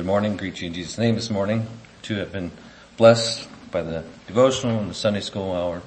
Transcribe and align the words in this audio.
Good 0.00 0.06
morning. 0.06 0.38
Greet 0.38 0.62
you 0.62 0.68
in 0.68 0.72
Jesus' 0.72 0.96
name 0.96 1.14
this 1.14 1.28
morning. 1.28 1.66
Too 2.00 2.14
have 2.14 2.32
been 2.32 2.52
blessed 2.96 3.46
by 3.70 3.82
the 3.82 4.02
devotional 4.26 4.78
and 4.78 4.88
the 4.88 4.94
Sunday 4.94 5.20
school 5.20 5.52
hour. 5.52 5.82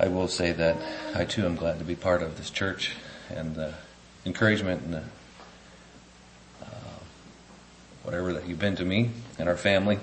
I 0.00 0.08
will 0.08 0.26
say 0.26 0.50
that 0.50 0.76
I 1.14 1.26
too 1.26 1.46
am 1.46 1.54
glad 1.54 1.78
to 1.78 1.84
be 1.84 1.94
part 1.94 2.24
of 2.24 2.38
this 2.38 2.50
church 2.50 2.96
and 3.30 3.54
the 3.54 3.72
encouragement 4.24 4.82
and 4.82 4.94
the, 4.94 5.02
uh, 6.60 6.98
whatever 8.02 8.32
that 8.32 8.48
you've 8.48 8.58
been 8.58 8.74
to 8.74 8.84
me 8.84 9.10
and 9.38 9.48
our 9.48 9.56
family 9.56 10.00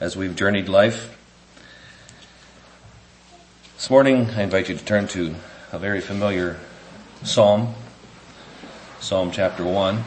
as 0.00 0.16
we've 0.16 0.34
journeyed 0.34 0.70
life. 0.70 1.18
This 3.76 3.90
morning 3.90 4.30
I 4.30 4.42
invite 4.42 4.70
you 4.70 4.74
to 4.74 4.84
turn 4.86 5.06
to 5.08 5.34
a 5.70 5.78
very 5.78 6.00
familiar 6.00 6.58
psalm, 7.24 7.74
Psalm 9.00 9.30
chapter 9.32 9.64
1. 9.64 10.02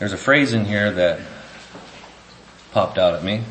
There's 0.00 0.12
a 0.12 0.18
phrase 0.18 0.52
in 0.52 0.64
here 0.64 0.90
that 0.90 1.20
popped 2.72 2.98
out 2.98 3.14
at 3.14 3.22
me. 3.22 3.44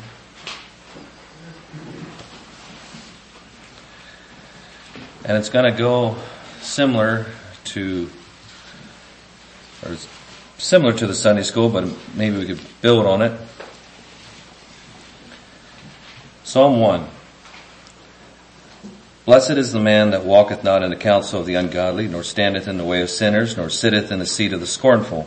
And 5.24 5.38
it's 5.38 5.48
gonna 5.48 5.72
go 5.72 6.16
similar 6.60 7.24
to, 7.64 8.10
or 9.86 9.96
similar 10.58 10.92
to 10.92 11.06
the 11.06 11.14
Sunday 11.14 11.44
school, 11.44 11.70
but 11.70 11.88
maybe 12.14 12.36
we 12.36 12.44
could 12.44 12.60
build 12.82 13.06
on 13.06 13.22
it. 13.22 13.32
Psalm 16.42 16.78
1. 16.78 17.08
Blessed 19.24 19.52
is 19.52 19.72
the 19.72 19.80
man 19.80 20.10
that 20.10 20.26
walketh 20.26 20.62
not 20.62 20.82
in 20.82 20.90
the 20.90 20.96
counsel 20.96 21.40
of 21.40 21.46
the 21.46 21.54
ungodly, 21.54 22.06
nor 22.06 22.22
standeth 22.22 22.68
in 22.68 22.76
the 22.76 22.84
way 22.84 23.00
of 23.00 23.08
sinners, 23.08 23.56
nor 23.56 23.70
sitteth 23.70 24.12
in 24.12 24.18
the 24.18 24.26
seat 24.26 24.52
of 24.52 24.60
the 24.60 24.66
scornful. 24.66 25.26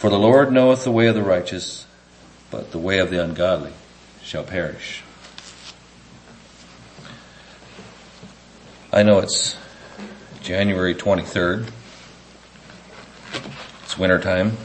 For 0.00 0.08
the 0.08 0.18
Lord 0.18 0.50
knoweth 0.50 0.84
the 0.84 0.90
way 0.90 1.08
of 1.08 1.14
the 1.14 1.22
righteous, 1.22 1.86
but 2.50 2.72
the 2.72 2.78
way 2.78 3.00
of 3.00 3.10
the 3.10 3.22
ungodly 3.22 3.74
shall 4.22 4.42
perish. 4.42 5.02
I 8.90 9.02
know 9.02 9.18
it's 9.18 9.58
January 10.40 10.94
23rd. 10.94 11.70
It's 13.82 13.98
wintertime. 13.98 14.56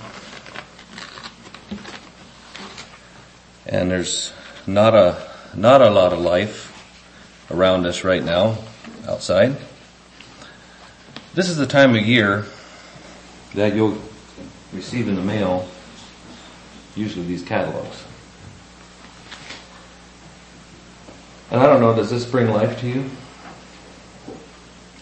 And 3.65 3.91
there's 3.91 4.31
not 4.65 4.95
a, 4.95 5.21
not 5.53 5.81
a 5.81 5.89
lot 5.89 6.13
of 6.13 6.19
life 6.19 6.71
around 7.51 7.85
us 7.85 8.05
right 8.05 8.23
now 8.23 8.57
outside. 9.05 9.57
This 11.33 11.49
is 11.49 11.57
the 11.57 11.67
time 11.67 11.93
of 11.93 12.05
year 12.05 12.45
that 13.53 13.75
you'll 13.75 14.01
receive 14.75 15.07
in 15.07 15.15
the 15.15 15.21
mail 15.21 15.67
usually 16.95 17.25
these 17.25 17.43
catalogs. 17.43 18.03
And 21.51 21.61
I 21.61 21.67
don't 21.67 21.79
know, 21.79 21.95
does 21.95 22.09
this 22.09 22.25
bring 22.25 22.49
life 22.49 22.79
to 22.81 22.87
you? 22.87 23.09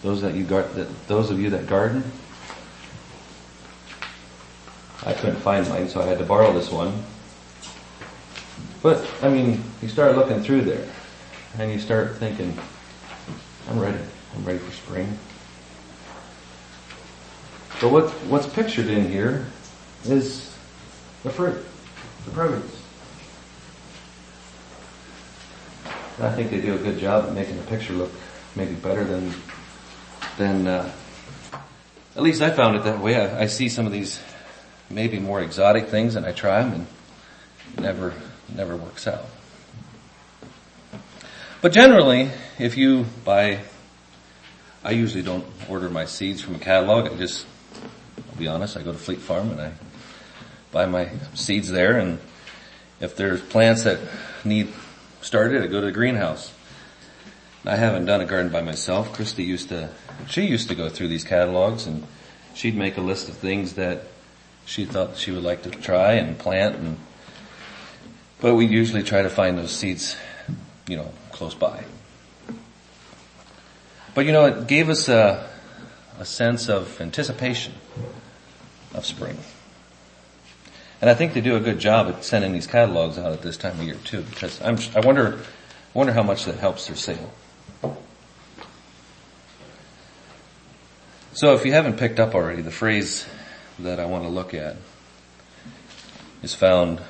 Those 0.02 0.20
that 0.22 0.34
you 0.34 0.44
guard, 0.44 0.72
that, 0.74 1.08
those 1.08 1.30
of 1.30 1.40
you 1.40 1.50
that 1.50 1.66
garden? 1.66 2.04
I 5.06 5.12
couldn't 5.12 5.36
find 5.36 5.68
mine, 5.68 5.88
so 5.88 6.00
I 6.00 6.06
had 6.06 6.18
to 6.18 6.24
borrow 6.24 6.52
this 6.52 6.70
one. 6.70 7.02
But, 8.82 9.10
I 9.22 9.28
mean, 9.28 9.62
you 9.80 9.88
start 9.88 10.16
looking 10.16 10.42
through 10.42 10.62
there, 10.62 10.86
and 11.58 11.72
you 11.72 11.78
start 11.78 12.16
thinking, 12.16 12.56
I'm 13.70 13.78
ready. 13.78 13.98
I'm 14.36 14.44
ready 14.44 14.58
for 14.58 14.72
spring. 14.72 15.18
But 17.80 17.90
what, 17.90 18.10
what's 18.28 18.46
pictured 18.46 18.86
in 18.86 19.10
here 19.10 19.46
is 20.06 20.54
the 21.22 21.30
fruit, 21.30 21.64
the 22.24 22.30
produce. 22.30 22.82
And 26.16 26.26
I 26.26 26.32
think 26.34 26.50
they 26.50 26.60
do 26.60 26.74
a 26.74 26.78
good 26.78 26.98
job 26.98 27.24
at 27.24 27.32
making 27.32 27.56
the 27.56 27.64
picture 27.64 27.92
look 27.92 28.12
maybe 28.54 28.74
better 28.74 29.04
than 29.04 29.34
then 30.36 30.66
uh, 30.66 30.92
at 32.16 32.22
least 32.22 32.42
I 32.42 32.50
found 32.50 32.76
it 32.76 32.84
that 32.84 33.00
way. 33.00 33.16
I, 33.16 33.42
I, 33.42 33.46
see 33.46 33.68
some 33.68 33.86
of 33.86 33.92
these 33.92 34.20
maybe 34.90 35.18
more 35.18 35.40
exotic 35.40 35.88
things 35.88 36.16
and 36.16 36.26
I 36.26 36.32
try 36.32 36.62
them 36.62 36.72
and 36.72 36.86
it 37.76 37.80
never, 37.80 38.14
never 38.54 38.76
works 38.76 39.06
out. 39.06 39.26
But 41.60 41.72
generally, 41.72 42.30
if 42.58 42.76
you 42.76 43.06
buy, 43.24 43.60
I 44.84 44.90
usually 44.90 45.22
don't 45.22 45.46
order 45.68 45.88
my 45.88 46.04
seeds 46.04 46.40
from 46.40 46.56
a 46.56 46.58
catalog. 46.58 47.10
I 47.10 47.16
just, 47.16 47.46
I'll 48.30 48.38
be 48.38 48.48
honest, 48.48 48.76
I 48.76 48.82
go 48.82 48.92
to 48.92 48.98
Fleet 48.98 49.20
Farm 49.20 49.50
and 49.50 49.60
I 49.60 49.72
buy 50.74 50.86
my 50.86 51.08
seeds 51.34 51.70
there 51.70 51.98
and 51.98 52.18
if 52.98 53.14
there's 53.16 53.40
plants 53.40 53.84
that 53.84 54.00
need 54.44 54.72
started, 55.20 55.62
I 55.62 55.68
go 55.68 55.80
to 55.80 55.86
the 55.86 55.92
greenhouse. 55.92 56.52
I 57.64 57.76
haven't 57.76 58.06
done 58.06 58.20
a 58.20 58.26
garden 58.26 58.50
by 58.50 58.60
myself. 58.60 59.12
Christy 59.12 59.44
used 59.44 59.68
to, 59.68 59.90
she 60.28 60.42
used 60.42 60.68
to 60.68 60.74
go 60.74 60.88
through 60.88 61.08
these 61.08 61.22
catalogs 61.22 61.86
and 61.86 62.04
she'd 62.54 62.74
make 62.74 62.96
a 62.96 63.00
list 63.00 63.28
of 63.28 63.36
things 63.36 63.74
that 63.74 64.02
she 64.66 64.84
thought 64.84 65.16
she 65.16 65.30
would 65.30 65.44
like 65.44 65.62
to 65.62 65.70
try 65.70 66.14
and 66.14 66.36
plant 66.38 66.74
and, 66.74 66.98
but 68.40 68.56
we 68.56 68.66
usually 68.66 69.04
try 69.04 69.22
to 69.22 69.30
find 69.30 69.56
those 69.56 69.70
seeds, 69.70 70.16
you 70.88 70.96
know, 70.96 71.12
close 71.30 71.54
by. 71.54 71.84
But 74.12 74.26
you 74.26 74.32
know, 74.32 74.46
it 74.46 74.66
gave 74.66 74.88
us 74.88 75.08
a, 75.08 75.48
a 76.18 76.24
sense 76.24 76.68
of 76.68 77.00
anticipation 77.00 77.74
of 78.92 79.06
spring. 79.06 79.38
And 81.04 81.10
I 81.10 81.14
think 81.14 81.34
they 81.34 81.42
do 81.42 81.54
a 81.54 81.60
good 81.60 81.80
job 81.80 82.08
at 82.08 82.24
sending 82.24 82.54
these 82.54 82.66
catalogs 82.66 83.18
out 83.18 83.30
at 83.30 83.42
this 83.42 83.58
time 83.58 83.78
of 83.78 83.84
year 83.84 83.98
too, 84.04 84.22
because 84.22 84.58
I'm, 84.62 84.78
I 84.96 85.00
wonder, 85.00 85.38
wonder 85.92 86.14
how 86.14 86.22
much 86.22 86.46
that 86.46 86.54
helps 86.54 86.86
their 86.86 86.96
sale. 86.96 87.30
So 91.34 91.52
if 91.52 91.66
you 91.66 91.74
haven't 91.74 91.98
picked 91.98 92.18
up 92.18 92.34
already, 92.34 92.62
the 92.62 92.70
phrase 92.70 93.26
that 93.80 94.00
I 94.00 94.06
want 94.06 94.24
to 94.24 94.30
look 94.30 94.54
at 94.54 94.76
is 96.42 96.54
found 96.54 97.02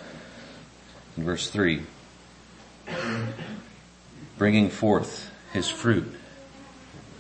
in 1.17 1.23
verse 1.23 1.49
3. 1.49 1.85
Bringing 4.39 4.71
forth 4.71 5.31
his 5.53 5.69
fruit 5.69 6.13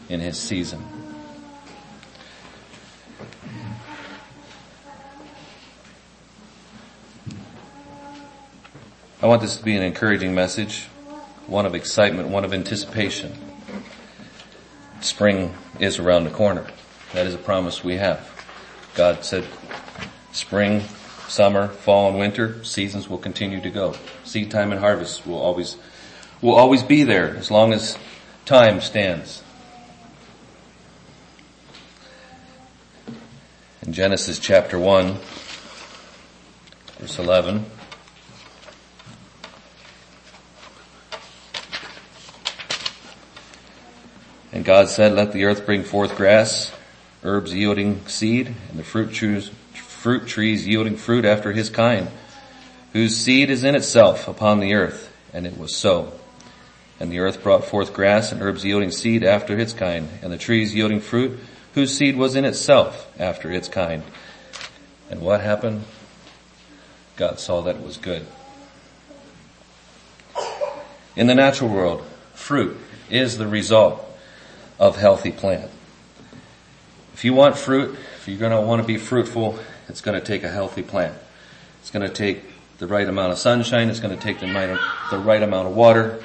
in 0.08 0.18
his 0.18 0.40
season. 0.40 0.93
I 9.24 9.26
want 9.26 9.40
this 9.40 9.56
to 9.56 9.64
be 9.64 9.74
an 9.74 9.82
encouraging 9.82 10.34
message, 10.34 10.82
one 11.46 11.64
of 11.64 11.74
excitement, 11.74 12.28
one 12.28 12.44
of 12.44 12.52
anticipation. 12.52 13.32
Spring 15.00 15.54
is 15.80 15.98
around 15.98 16.24
the 16.24 16.30
corner. 16.30 16.66
That 17.14 17.26
is 17.26 17.32
a 17.32 17.38
promise 17.38 17.82
we 17.82 17.96
have. 17.96 18.20
God 18.94 19.24
said 19.24 19.46
spring, 20.32 20.82
summer, 21.26 21.68
fall 21.68 22.10
and 22.10 22.18
winter, 22.18 22.62
seasons 22.64 23.08
will 23.08 23.16
continue 23.16 23.62
to 23.62 23.70
go. 23.70 23.94
Seed 24.24 24.50
time 24.50 24.72
and 24.72 24.80
harvest 24.82 25.26
will 25.26 25.38
always, 25.38 25.78
will 26.42 26.54
always 26.54 26.82
be 26.82 27.02
there 27.02 27.34
as 27.34 27.50
long 27.50 27.72
as 27.72 27.96
time 28.44 28.82
stands. 28.82 29.42
In 33.80 33.94
Genesis 33.94 34.38
chapter 34.38 34.78
1, 34.78 35.16
verse 36.98 37.18
11, 37.18 37.64
God 44.64 44.88
said, 44.88 45.12
let 45.12 45.32
the 45.32 45.44
earth 45.44 45.66
bring 45.66 45.82
forth 45.82 46.16
grass, 46.16 46.72
herbs 47.22 47.54
yielding 47.54 48.06
seed, 48.06 48.54
and 48.70 48.78
the 48.78 48.84
fruit 48.84 49.12
trees, 49.12 49.50
fruit 49.74 50.26
trees 50.26 50.66
yielding 50.66 50.96
fruit 50.96 51.26
after 51.26 51.52
his 51.52 51.68
kind, 51.68 52.08
whose 52.94 53.14
seed 53.14 53.50
is 53.50 53.62
in 53.62 53.74
itself 53.74 54.26
upon 54.26 54.60
the 54.60 54.72
earth. 54.72 55.14
And 55.34 55.46
it 55.46 55.58
was 55.58 55.76
so. 55.76 56.12
And 56.98 57.12
the 57.12 57.18
earth 57.18 57.42
brought 57.42 57.64
forth 57.64 57.92
grass 57.92 58.32
and 58.32 58.40
herbs 58.40 58.64
yielding 58.64 58.90
seed 58.90 59.22
after 59.22 59.58
its 59.58 59.74
kind, 59.74 60.08
and 60.22 60.32
the 60.32 60.38
trees 60.38 60.74
yielding 60.74 61.00
fruit, 61.00 61.38
whose 61.74 61.94
seed 61.94 62.16
was 62.16 62.34
in 62.34 62.46
itself 62.46 63.10
after 63.18 63.50
its 63.50 63.68
kind. 63.68 64.02
And 65.10 65.20
what 65.20 65.42
happened? 65.42 65.84
God 67.16 67.38
saw 67.38 67.60
that 67.62 67.76
it 67.76 67.82
was 67.82 67.98
good. 67.98 68.24
In 71.16 71.26
the 71.26 71.34
natural 71.34 71.68
world, 71.68 72.02
fruit 72.32 72.78
is 73.10 73.36
the 73.36 73.46
result 73.46 74.12
of 74.78 74.96
healthy 74.96 75.32
plant. 75.32 75.70
If 77.12 77.24
you 77.24 77.32
want 77.32 77.56
fruit, 77.56 77.96
if 78.16 78.28
you're 78.28 78.38
going 78.38 78.52
to 78.52 78.60
want 78.60 78.82
to 78.82 78.86
be 78.86 78.96
fruitful, 78.96 79.58
it's 79.88 80.00
going 80.00 80.18
to 80.18 80.26
take 80.26 80.42
a 80.42 80.48
healthy 80.48 80.82
plant. 80.82 81.16
It's 81.80 81.90
going 81.90 82.06
to 82.06 82.12
take 82.12 82.42
the 82.78 82.86
right 82.86 83.06
amount 83.06 83.32
of 83.32 83.38
sunshine. 83.38 83.88
It's 83.88 84.00
going 84.00 84.16
to 84.16 84.22
take 84.22 84.40
the 84.40 84.46
right, 84.46 85.42
amount 85.42 85.68
of 85.68 85.76
water, 85.76 86.22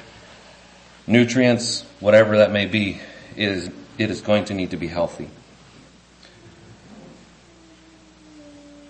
nutrients, 1.06 1.84
whatever 2.00 2.38
that 2.38 2.50
may 2.50 2.66
be. 2.66 3.00
It 3.36 3.48
is, 3.48 3.70
it 3.98 4.10
is 4.10 4.20
going 4.20 4.46
to 4.46 4.54
need 4.54 4.70
to 4.70 4.76
be 4.76 4.88
healthy. 4.88 5.30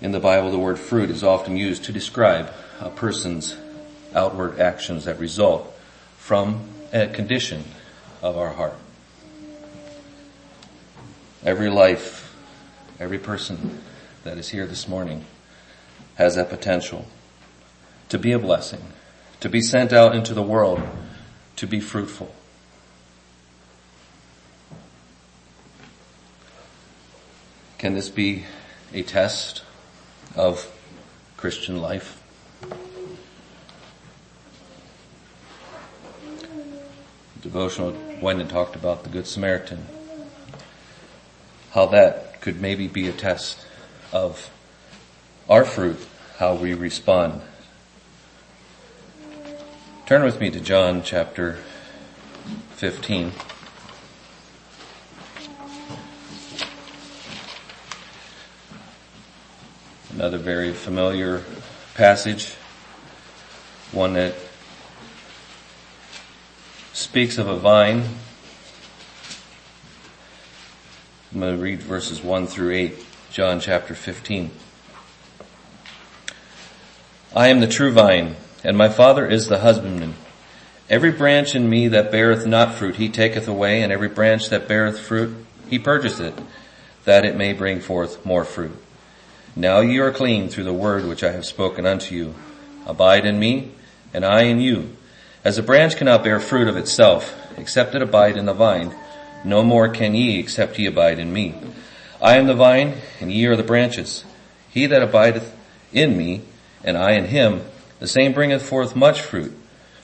In 0.00 0.12
the 0.12 0.20
Bible, 0.20 0.50
the 0.50 0.58
word 0.58 0.78
fruit 0.78 1.10
is 1.10 1.22
often 1.22 1.56
used 1.56 1.84
to 1.84 1.92
describe 1.92 2.50
a 2.80 2.88
person's 2.88 3.56
outward 4.14 4.58
actions 4.58 5.04
that 5.04 5.18
result 5.18 5.76
from 6.16 6.68
a 6.92 7.06
condition 7.08 7.64
of 8.22 8.38
our 8.38 8.54
heart. 8.54 8.74
Every 11.44 11.70
life, 11.70 12.36
every 12.98 13.18
person 13.18 13.80
that 14.24 14.36
is 14.36 14.50
here 14.50 14.66
this 14.66 14.86
morning 14.86 15.24
has 16.16 16.36
that 16.36 16.50
potential 16.50 17.06
to 18.10 18.18
be 18.18 18.32
a 18.32 18.38
blessing, 18.38 18.82
to 19.40 19.48
be 19.48 19.62
sent 19.62 19.92
out 19.92 20.14
into 20.14 20.34
the 20.34 20.42
world, 20.42 20.82
to 21.56 21.66
be 21.66 21.80
fruitful. 21.80 22.34
Can 27.78 27.94
this 27.94 28.10
be 28.10 28.44
a 28.92 29.02
test 29.02 29.62
of 30.36 30.70
Christian 31.36 31.80
life? 31.80 32.20
devotional 37.40 37.96
went 38.20 38.40
and 38.40 38.50
talked 38.50 38.76
about 38.76 39.02
the 39.02 39.08
Good 39.08 39.26
Samaritan. 39.26 39.86
How 41.72 41.86
that 41.86 42.40
could 42.40 42.60
maybe 42.60 42.88
be 42.88 43.08
a 43.08 43.12
test 43.12 43.64
of 44.12 44.50
our 45.48 45.64
fruit, 45.64 45.98
how 46.38 46.54
we 46.54 46.74
respond. 46.74 47.42
Turn 50.06 50.24
with 50.24 50.40
me 50.40 50.50
to 50.50 50.60
John 50.60 51.02
chapter 51.04 51.58
15. 52.72 53.32
Another 60.14 60.38
very 60.38 60.72
familiar 60.72 61.44
passage, 61.94 62.54
one 63.92 64.14
that 64.14 64.34
speaks 66.92 67.38
of 67.38 67.46
a 67.46 67.56
vine. 67.56 68.02
I'm 71.40 71.46
going 71.46 71.56
to 71.56 71.62
read 71.62 71.80
verses 71.80 72.22
1 72.22 72.48
through 72.48 72.72
8, 72.72 73.06
John 73.30 73.60
chapter 73.60 73.94
15. 73.94 74.50
I 77.34 77.48
am 77.48 77.60
the 77.60 77.66
true 77.66 77.90
vine, 77.92 78.36
and 78.62 78.76
my 78.76 78.90
Father 78.90 79.26
is 79.26 79.48
the 79.48 79.60
husbandman. 79.60 80.16
Every 80.90 81.10
branch 81.10 81.54
in 81.54 81.70
me 81.70 81.88
that 81.88 82.12
beareth 82.12 82.44
not 82.44 82.74
fruit 82.74 82.96
he 82.96 83.08
taketh 83.08 83.48
away, 83.48 83.80
and 83.80 83.90
every 83.90 84.10
branch 84.10 84.50
that 84.50 84.68
beareth 84.68 85.00
fruit 85.00 85.46
he 85.66 85.78
purgeth 85.78 86.20
it, 86.20 86.38
that 87.06 87.24
it 87.24 87.36
may 87.36 87.54
bring 87.54 87.80
forth 87.80 88.26
more 88.26 88.44
fruit. 88.44 88.76
Now 89.56 89.80
ye 89.80 89.96
are 89.96 90.12
clean 90.12 90.50
through 90.50 90.64
the 90.64 90.74
word 90.74 91.06
which 91.06 91.24
I 91.24 91.32
have 91.32 91.46
spoken 91.46 91.86
unto 91.86 92.14
you. 92.14 92.34
Abide 92.84 93.24
in 93.24 93.38
me, 93.38 93.72
and 94.12 94.26
I 94.26 94.42
in 94.42 94.60
you. 94.60 94.94
As 95.42 95.56
a 95.56 95.62
branch 95.62 95.96
cannot 95.96 96.22
bear 96.22 96.38
fruit 96.38 96.68
of 96.68 96.76
itself, 96.76 97.34
except 97.56 97.94
it 97.94 98.02
abide 98.02 98.36
in 98.36 98.44
the 98.44 98.52
vine, 98.52 98.94
no 99.44 99.62
more 99.62 99.88
can 99.88 100.14
ye 100.14 100.38
except 100.38 100.78
ye 100.78 100.86
abide 100.86 101.18
in 101.18 101.32
me. 101.32 101.54
I 102.22 102.36
am 102.36 102.46
the 102.46 102.54
vine, 102.54 102.94
and 103.20 103.32
ye 103.32 103.46
are 103.46 103.56
the 103.56 103.62
branches. 103.62 104.24
He 104.70 104.86
that 104.86 105.02
abideth 105.02 105.54
in 105.92 106.16
me, 106.16 106.42
and 106.84 106.96
I 106.96 107.12
in 107.12 107.26
him, 107.26 107.62
the 107.98 108.06
same 108.06 108.32
bringeth 108.32 108.62
forth 108.62 108.94
much 108.94 109.20
fruit. 109.20 109.56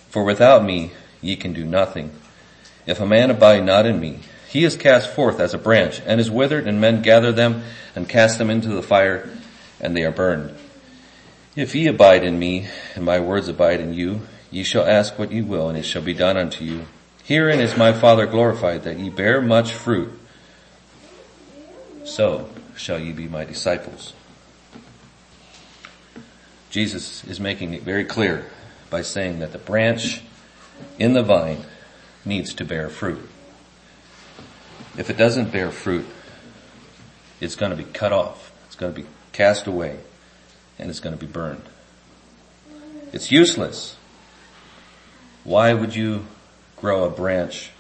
For 0.09 0.25
without 0.25 0.65
me 0.65 0.93
ye 1.21 1.37
can 1.37 1.53
do 1.53 1.65
nothing. 1.65 2.11
If 2.87 3.01
a 3.01 3.07
man 3.07 3.31
abide 3.31 3.65
not 3.65 3.87
in 3.87 4.01
me, 4.01 4.21
he 4.49 4.65
is 4.65 4.77
cast 4.77 5.13
forth 5.15 5.41
as 5.41 5.53
a 5.53 5.59
branch, 5.59 6.01
and 6.07 6.21
is 6.21 6.31
withered, 6.31 6.67
and 6.67 6.81
men 6.81 7.03
gather 7.03 7.33
them, 7.33 7.65
and 7.95 8.09
cast 8.09 8.39
them 8.39 8.51
into 8.51 8.69
the 8.69 8.83
fire, 8.83 9.29
and 9.81 9.97
they 9.97 10.05
are 10.05 10.13
burned. 10.13 10.57
If 11.55 11.75
ye 11.75 11.87
abide 11.87 12.25
in 12.25 12.39
me, 12.39 12.69
and 12.95 13.05
my 13.05 13.21
words 13.21 13.49
abide 13.49 13.81
in 13.81 13.93
you, 13.93 14.23
Ye 14.51 14.63
shall 14.63 14.87
ask 14.87 15.19
what 15.19 15.33
ye 15.33 15.43
will, 15.43 15.69
and 15.69 15.77
it 15.77 15.85
shall 15.85 16.03
be 16.03 16.15
done 16.15 16.37
unto 16.37 16.65
you. 16.65 16.87
Herein 17.27 17.59
is 17.59 17.77
my 17.77 17.93
Father 17.93 18.25
glorified, 18.27 18.85
that 18.85 18.99
ye 18.99 19.11
bear 19.11 19.43
much 19.43 19.73
fruit. 19.73 20.17
So 22.05 22.49
shall 22.77 23.01
ye 23.01 23.13
be 23.13 23.27
my 23.27 23.45
disciples. 23.45 24.13
Jesus 26.71 27.25
is 27.25 27.41
making 27.41 27.75
it 27.75 27.83
very 27.83 28.05
clear 28.05 28.47
by 28.91 29.03
saying 29.03 29.41
that 29.41 29.51
the 29.51 29.59
branch 29.59 30.23
in 30.99 31.15
the 31.15 31.23
vine 31.23 31.65
needs 32.25 32.55
to 32.55 32.65
bear 32.65 32.89
fruit. 32.89 33.29
If 34.97 35.11
it 35.11 35.17
doesn't 35.17 35.51
bear 35.51 35.73
fruit, 35.73 36.07
it's 37.41 37.57
going 37.57 37.71
to 37.71 37.77
be 37.77 37.85
cut 37.85 38.13
off. 38.13 38.53
It's 38.67 38.77
going 38.77 38.95
to 38.95 39.03
be 39.03 39.09
cast 39.33 39.67
away 39.67 39.99
and 40.79 40.91
it's 40.91 41.01
going 41.01 41.17
to 41.17 41.21
be 41.21 41.31
burned. 41.31 41.65
It's 43.13 43.33
useless 43.33 43.97
why 45.47 45.73
would 45.73 45.95
you 45.95 46.27
grow 46.77 47.05
a 47.05 47.11
branch 47.11 47.71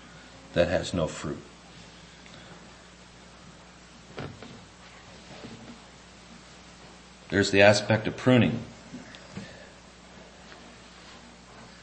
that 0.54 0.68
has 0.68 0.94
no 0.94 1.06
fruit? 1.06 1.42
There's 7.28 7.50
the 7.50 7.62
aspect 7.62 8.06
of 8.06 8.16
pruning. 8.16 8.60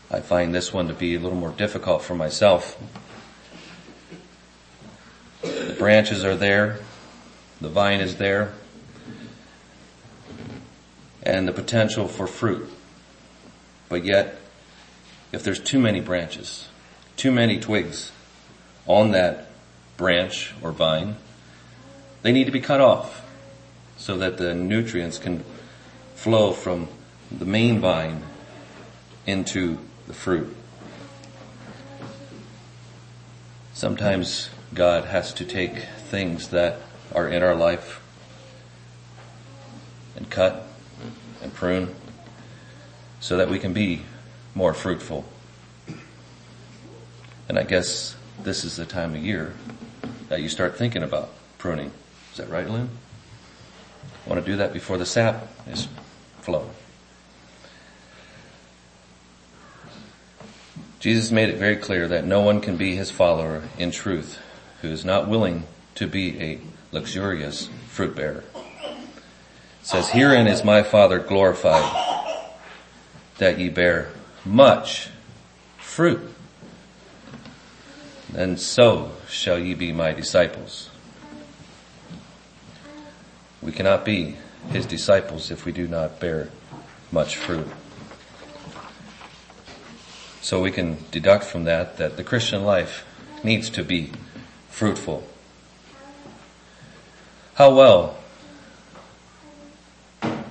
I 0.09 0.21
find 0.21 0.53
this 0.53 0.71
one 0.71 0.87
to 0.87 0.93
be 0.93 1.15
a 1.15 1.19
little 1.19 1.37
more 1.37 1.51
difficult 1.51 2.03
for 2.03 2.15
myself. 2.15 2.77
The 5.41 5.75
branches 5.77 6.23
are 6.23 6.35
there, 6.35 6.79
the 7.59 7.67
vine 7.67 7.99
is 7.99 8.15
there, 8.15 8.53
and 11.23 11.47
the 11.47 11.51
potential 11.51 12.07
for 12.07 12.27
fruit. 12.27 12.69
But 13.89 14.05
yet, 14.05 14.37
if 15.31 15.43
there's 15.43 15.59
too 15.59 15.79
many 15.79 15.99
branches, 15.99 16.69
too 17.15 17.31
many 17.31 17.59
twigs 17.59 18.11
on 18.87 19.11
that 19.11 19.49
branch 19.97 20.53
or 20.61 20.71
vine, 20.71 21.15
they 22.21 22.31
need 22.31 22.45
to 22.45 22.51
be 22.51 22.61
cut 22.61 22.81
off 22.81 23.25
so 23.97 24.17
that 24.17 24.37
the 24.37 24.53
nutrients 24.53 25.17
can 25.17 25.43
flow 26.15 26.51
from 26.51 26.87
the 27.31 27.45
main 27.45 27.79
vine 27.79 28.23
into 29.25 29.77
the 30.07 30.13
fruit. 30.13 30.55
Sometimes 33.73 34.49
God 34.73 35.05
has 35.05 35.33
to 35.33 35.45
take 35.45 35.77
things 36.09 36.49
that 36.49 36.79
are 37.13 37.27
in 37.27 37.43
our 37.43 37.55
life 37.55 38.01
and 40.15 40.29
cut 40.29 40.67
and 41.41 41.53
prune 41.53 41.93
so 43.19 43.37
that 43.37 43.49
we 43.49 43.59
can 43.59 43.73
be 43.73 44.01
more 44.55 44.73
fruitful. 44.73 45.25
And 47.49 47.59
I 47.59 47.63
guess 47.63 48.15
this 48.41 48.63
is 48.63 48.77
the 48.77 48.85
time 48.85 49.15
of 49.15 49.23
year 49.23 49.53
that 50.29 50.41
you 50.41 50.49
start 50.49 50.77
thinking 50.77 51.03
about 51.03 51.29
pruning. 51.57 51.91
Is 52.31 52.37
that 52.37 52.49
right, 52.49 52.67
Lynn? 52.69 52.89
Want 54.25 54.43
to 54.43 54.51
do 54.51 54.57
that 54.57 54.73
before 54.73 54.97
the 54.97 55.05
sap 55.05 55.47
is 55.67 55.87
flow. 56.41 56.69
Jesus 60.99 61.31
made 61.31 61.49
it 61.49 61.57
very 61.57 61.75
clear 61.75 62.07
that 62.07 62.25
no 62.25 62.39
one 62.39 62.61
can 62.61 62.77
be 62.77 62.95
his 62.95 63.11
follower 63.11 63.63
in 63.77 63.91
truth 63.91 64.39
who 64.81 64.87
is 64.87 65.03
not 65.03 65.27
willing 65.27 65.65
to 65.95 66.07
be 66.07 66.41
a 66.41 66.61
luxurious 66.93 67.69
fruit 67.89 68.15
bearer. 68.15 68.43
It 68.55 69.85
says, 69.87 70.09
herein 70.09 70.47
is 70.47 70.63
my 70.63 70.81
Father 70.81 71.19
glorified 71.19 72.33
that 73.37 73.59
ye 73.59 73.67
bear 73.67 74.11
much 74.45 75.09
fruit. 75.77 76.32
And 78.35 78.59
so 78.59 79.11
shall 79.29 79.59
ye 79.59 79.75
be 79.75 79.91
my 79.91 80.11
disciples. 80.13 80.89
We 83.61 83.71
cannot 83.71 84.03
be 84.03 84.37
his 84.71 84.85
disciples 84.85 85.51
if 85.51 85.65
we 85.65 85.71
do 85.71 85.87
not 85.87 86.19
bear 86.19 86.49
much 87.11 87.37
fruit. 87.37 87.67
So 90.41 90.61
we 90.61 90.71
can 90.71 90.97
deduct 91.11 91.45
from 91.45 91.65
that 91.65 91.97
that 91.97 92.17
the 92.17 92.23
Christian 92.23 92.63
life 92.63 93.05
needs 93.43 93.69
to 93.71 93.83
be 93.83 94.11
fruitful. 94.69 95.25
How 97.55 97.73
well 97.73 98.17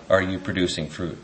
are 0.08 0.22
you 0.22 0.38
producing 0.38 0.88
fruit? 0.88 1.18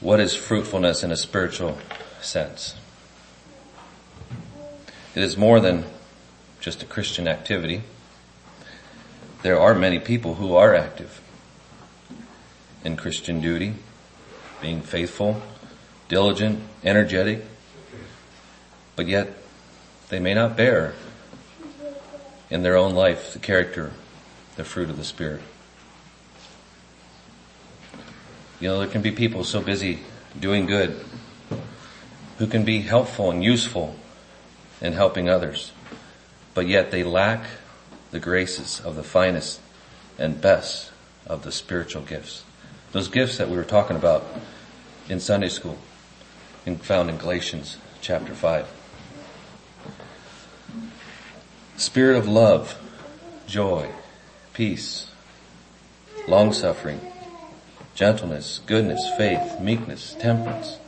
What 0.00 0.18
is 0.18 0.34
fruitfulness 0.34 1.02
in 1.02 1.12
a 1.12 1.16
spiritual 1.16 1.78
sense? 2.22 2.74
It 5.14 5.22
is 5.22 5.36
more 5.36 5.60
than 5.60 5.84
just 6.58 6.82
a 6.82 6.86
Christian 6.86 7.28
activity. 7.28 7.82
There 9.42 9.60
are 9.60 9.74
many 9.74 9.98
people 9.98 10.36
who 10.36 10.54
are 10.54 10.74
active 10.74 11.20
in 12.82 12.96
Christian 12.96 13.42
duty, 13.42 13.74
being 14.62 14.80
faithful, 14.80 15.42
diligent, 16.08 16.62
energetic, 16.82 17.44
but 18.96 19.06
yet 19.06 19.28
they 20.08 20.18
may 20.18 20.32
not 20.32 20.56
bear 20.56 20.94
in 22.48 22.62
their 22.62 22.76
own 22.76 22.94
life 22.94 23.34
the 23.34 23.38
character, 23.38 23.92
the 24.56 24.64
fruit 24.64 24.88
of 24.88 24.96
the 24.96 25.04
Spirit. 25.04 25.42
You 28.60 28.68
know, 28.68 28.78
there 28.78 28.88
can 28.88 29.00
be 29.00 29.10
people 29.10 29.42
so 29.42 29.62
busy 29.62 30.00
doing 30.38 30.66
good 30.66 31.02
who 32.36 32.46
can 32.46 32.64
be 32.64 32.82
helpful 32.82 33.30
and 33.30 33.42
useful 33.42 33.96
in 34.82 34.92
helping 34.92 35.30
others, 35.30 35.72
but 36.52 36.66
yet 36.66 36.90
they 36.90 37.02
lack 37.02 37.42
the 38.10 38.20
graces 38.20 38.78
of 38.80 38.96
the 38.96 39.02
finest 39.02 39.60
and 40.18 40.38
best 40.42 40.90
of 41.26 41.42
the 41.42 41.50
spiritual 41.50 42.02
gifts. 42.02 42.44
Those 42.92 43.08
gifts 43.08 43.38
that 43.38 43.48
we 43.48 43.56
were 43.56 43.64
talking 43.64 43.96
about 43.96 44.26
in 45.08 45.20
Sunday 45.20 45.48
school 45.48 45.78
and 46.66 46.78
found 46.82 47.08
in 47.08 47.16
Galatians 47.16 47.78
chapter 48.02 48.34
5. 48.34 48.66
Spirit 51.78 52.18
of 52.18 52.28
love, 52.28 52.78
joy, 53.46 53.88
peace, 54.52 55.10
long 56.28 56.52
suffering, 56.52 57.00
gentleness, 58.00 58.62
goodness, 58.64 59.10
faith, 59.18 59.60
meekness, 59.60 60.16
temperance. 60.18 60.78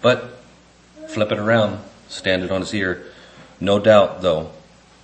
But 0.00 0.38
flip 1.08 1.30
it 1.30 1.38
around, 1.38 1.80
stand 2.08 2.42
it 2.42 2.50
on 2.50 2.62
its 2.62 2.72
ear. 2.72 3.04
No 3.60 3.78
doubt 3.78 4.22
though, 4.22 4.50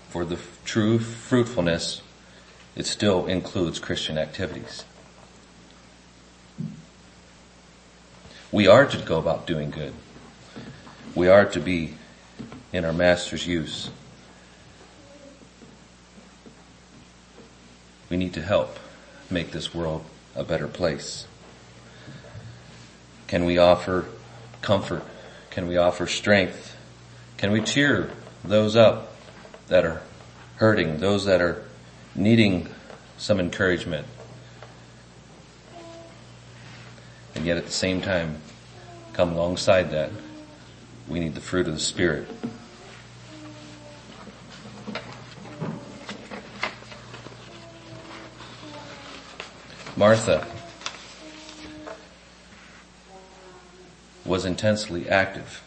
for 0.08 0.24
the 0.24 0.38
true 0.64 0.98
fruitfulness, 0.98 2.00
it 2.76 2.86
still 2.86 3.26
includes 3.26 3.78
Christian 3.78 4.16
activities. 4.16 4.86
We 8.50 8.66
are 8.66 8.86
to 8.86 8.96
go 8.96 9.18
about 9.18 9.46
doing 9.46 9.70
good. 9.70 9.92
We 11.14 11.28
are 11.28 11.44
to 11.44 11.60
be 11.60 11.92
in 12.72 12.86
our 12.86 12.94
Master's 12.94 13.46
use. 13.46 13.90
We 18.12 18.18
need 18.18 18.34
to 18.34 18.42
help 18.42 18.78
make 19.30 19.52
this 19.52 19.74
world 19.74 20.04
a 20.36 20.44
better 20.44 20.68
place. 20.68 21.26
Can 23.26 23.46
we 23.46 23.56
offer 23.56 24.04
comfort? 24.60 25.02
Can 25.48 25.66
we 25.66 25.78
offer 25.78 26.06
strength? 26.06 26.76
Can 27.38 27.52
we 27.52 27.62
cheer 27.62 28.10
those 28.44 28.76
up 28.76 29.14
that 29.68 29.86
are 29.86 30.02
hurting, 30.56 30.98
those 30.98 31.24
that 31.24 31.40
are 31.40 31.64
needing 32.14 32.68
some 33.16 33.40
encouragement? 33.40 34.06
And 37.34 37.46
yet 37.46 37.56
at 37.56 37.64
the 37.64 37.72
same 37.72 38.02
time, 38.02 38.42
come 39.14 39.32
alongside 39.32 39.90
that, 39.92 40.10
we 41.08 41.18
need 41.18 41.34
the 41.34 41.40
fruit 41.40 41.66
of 41.66 41.72
the 41.72 41.80
Spirit. 41.80 42.28
Martha 50.02 50.44
was 54.24 54.44
intensely 54.44 55.08
active 55.08 55.62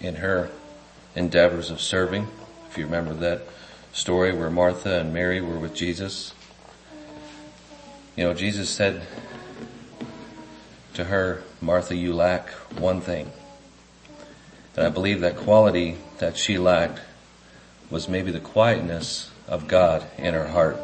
in 0.00 0.16
her 0.16 0.50
endeavors 1.14 1.70
of 1.70 1.80
serving. 1.80 2.26
If 2.68 2.76
you 2.76 2.86
remember 2.86 3.14
that 3.14 3.42
story 3.92 4.34
where 4.34 4.50
Martha 4.50 4.98
and 4.98 5.14
Mary 5.14 5.40
were 5.40 5.60
with 5.60 5.76
Jesus. 5.76 6.34
You 8.16 8.24
know, 8.24 8.34
Jesus 8.34 8.68
said 8.68 9.06
to 10.94 11.04
her, 11.04 11.44
Martha, 11.60 11.94
you 11.94 12.14
lack 12.14 12.48
one 12.80 13.00
thing. 13.00 13.30
And 14.76 14.84
I 14.88 14.90
believe 14.90 15.20
that 15.20 15.36
quality 15.36 15.98
that 16.18 16.36
she 16.36 16.58
lacked 16.58 16.98
was 17.90 18.08
maybe 18.08 18.32
the 18.32 18.40
quietness 18.40 19.30
of 19.46 19.68
God 19.68 20.04
in 20.18 20.34
her 20.34 20.48
heart. 20.48 20.80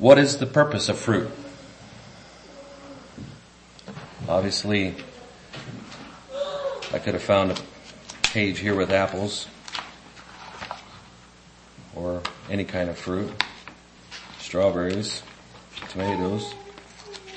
What 0.00 0.16
is 0.16 0.38
the 0.38 0.46
purpose 0.46 0.88
of 0.88 0.98
fruit? 0.98 1.30
Obviously, 4.26 4.94
I 6.90 6.98
could 6.98 7.12
have 7.12 7.22
found 7.22 7.50
a 7.50 7.56
page 8.22 8.60
here 8.60 8.74
with 8.74 8.90
apples 8.92 9.46
or 11.94 12.22
any 12.48 12.64
kind 12.64 12.88
of 12.88 12.96
fruit, 12.96 13.30
strawberries, 14.38 15.22
tomatoes. 15.90 16.54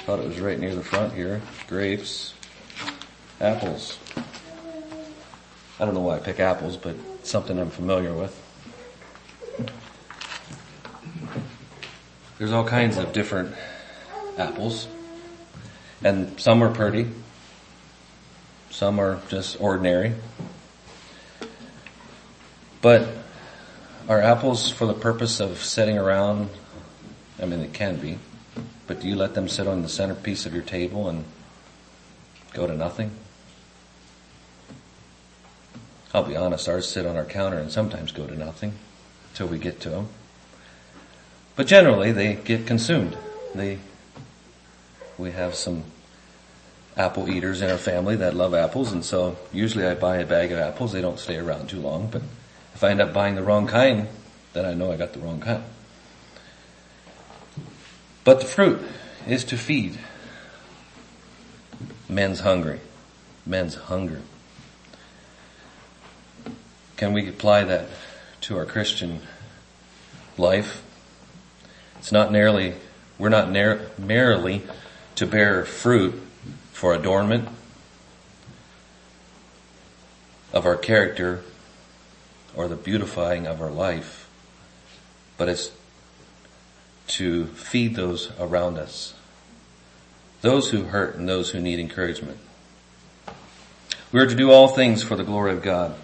Thought 0.05 0.20
it 0.20 0.27
was 0.29 0.39
right 0.39 0.58
near 0.58 0.74
the 0.74 0.84
front 0.84 1.12
here. 1.12 1.41
Grapes, 1.67 2.34
apples. 3.41 4.00
I 5.82 5.84
don't 5.84 5.93
know 5.93 6.00
why 6.00 6.15
I 6.15 6.20
pick 6.20 6.39
apples, 6.39 6.77
but 6.77 6.96
something 7.24 7.60
I'm 7.60 7.72
familiar 7.72 8.13
with. 8.13 8.43
There's 12.38 12.52
all 12.52 12.66
kinds 12.66 12.98
of 12.98 13.13
different 13.13 13.56
apples. 14.38 14.88
And 16.04 16.40
some 16.40 16.63
are 16.63 16.74
pretty. 16.74 17.10
Some 18.70 19.00
are 19.00 19.22
just 19.30 19.62
ordinary. 19.62 20.13
But 22.82 23.08
are 24.10 24.22
apples 24.22 24.72
for 24.72 24.86
the 24.86 24.94
purpose 24.94 25.40
of 25.40 25.63
sitting 25.63 25.98
around? 25.98 26.50
I 27.42 27.46
mean, 27.46 27.62
it 27.62 27.74
can 27.74 27.98
be. 27.98 28.18
But 28.88 29.00
do 29.00 29.08
you 29.08 29.16
let 29.16 29.36
them 29.36 29.48
sit 29.48 29.68
on 29.68 29.82
the 29.82 29.90
centerpiece 29.90 30.46
of 30.46 30.54
your 30.54 30.63
table 30.63 31.08
and 31.08 31.24
go 32.54 32.68
to 32.68 32.75
nothing? 32.75 33.12
I'll 36.13 36.24
be 36.24 36.36
honest, 36.36 36.68
ours 36.68 36.88
sit 36.88 37.06
on 37.06 37.16
our 37.16 37.25
counter 37.25 37.58
and 37.58 37.72
sometimes 37.72 38.12
go 38.12 38.28
to 38.28 38.36
nothing 38.36 38.74
until 39.32 39.48
we 39.48 39.58
get 39.58 39.80
to 39.82 39.90
them. 39.90 40.10
But 41.55 41.67
generally 41.67 42.12
they 42.12 42.36
get 42.36 42.65
consumed. 42.65 43.17
They, 43.53 43.79
we 45.17 45.31
have 45.31 45.55
some 45.55 45.83
apple 46.95 47.29
eaters 47.29 47.62
in 47.62 47.69
our 47.69 47.77
family 47.77 48.15
that 48.17 48.36
love 48.36 48.53
apples 48.53 48.91
and 48.91 49.03
so 49.03 49.36
usually 49.51 49.86
I 49.86 49.95
buy 49.95 50.17
a 50.17 50.25
bag 50.25 50.51
of 50.51 50.60
apples. 50.60 50.91
They 50.91 51.01
don't 51.01 51.19
stay 51.19 51.38
around 51.38 51.69
too 51.69 51.79
long, 51.79 52.07
but 52.12 52.22
if 52.74 52.83
I 52.83 52.89
end 52.89 53.01
up 53.01 53.13
buying 53.13 53.36
the 53.36 53.43
wrong 53.43 53.67
kind, 53.67 54.07
then 54.53 54.65
I 54.65 54.74
know 54.74 54.91
I 54.91 54.98
got 54.98 55.13
the 55.13 55.19
wrong 55.19 55.39
kind. 55.39 55.63
But 58.24 58.39
the 58.39 58.45
fruit 58.45 58.79
is 59.27 59.43
to 59.45 59.57
feed 59.57 60.00
men's 62.07 62.41
hungry, 62.41 62.79
men's 63.45 63.75
hunger. 63.75 64.22
Can 66.95 67.12
we 67.12 67.27
apply 67.27 67.63
that 67.65 67.88
to 68.41 68.57
our 68.57 68.65
Christian 68.65 69.22
life? 70.38 70.83
It's 72.03 72.12
not 72.12 72.33
nearly, 72.33 72.74
we're 73.17 73.29
not 73.29 73.50
merely 73.50 74.62
to 75.15 75.25
bear 75.25 75.63
fruit 75.63 76.22
for 76.74 76.93
adornment 76.93 77.48
of 80.51 80.65
our 80.65 80.75
character 80.75 81.43
or 82.53 82.67
the 82.67 82.75
beautifying 82.75 83.48
of 83.48 83.62
our 83.62 83.72
life, 83.72 84.27
but 85.38 85.48
it's 85.48 85.72
to 87.07 87.45
feed 87.45 87.95
those 87.95 88.33
around 88.38 88.77
us, 88.77 89.13
those 90.41 90.72
who 90.72 90.83
hurt 90.83 91.15
and 91.15 91.29
those 91.29 91.51
who 91.51 91.62
need 91.62 91.79
encouragement. 91.79 92.38
We 94.12 94.19
are 94.19 94.27
to 94.27 94.36
do 94.36 94.51
all 94.51 94.67
things 94.67 95.01
for 95.01 95.15
the 95.15 95.24
glory 95.24 95.53
of 95.53 95.62
God. 95.62 95.95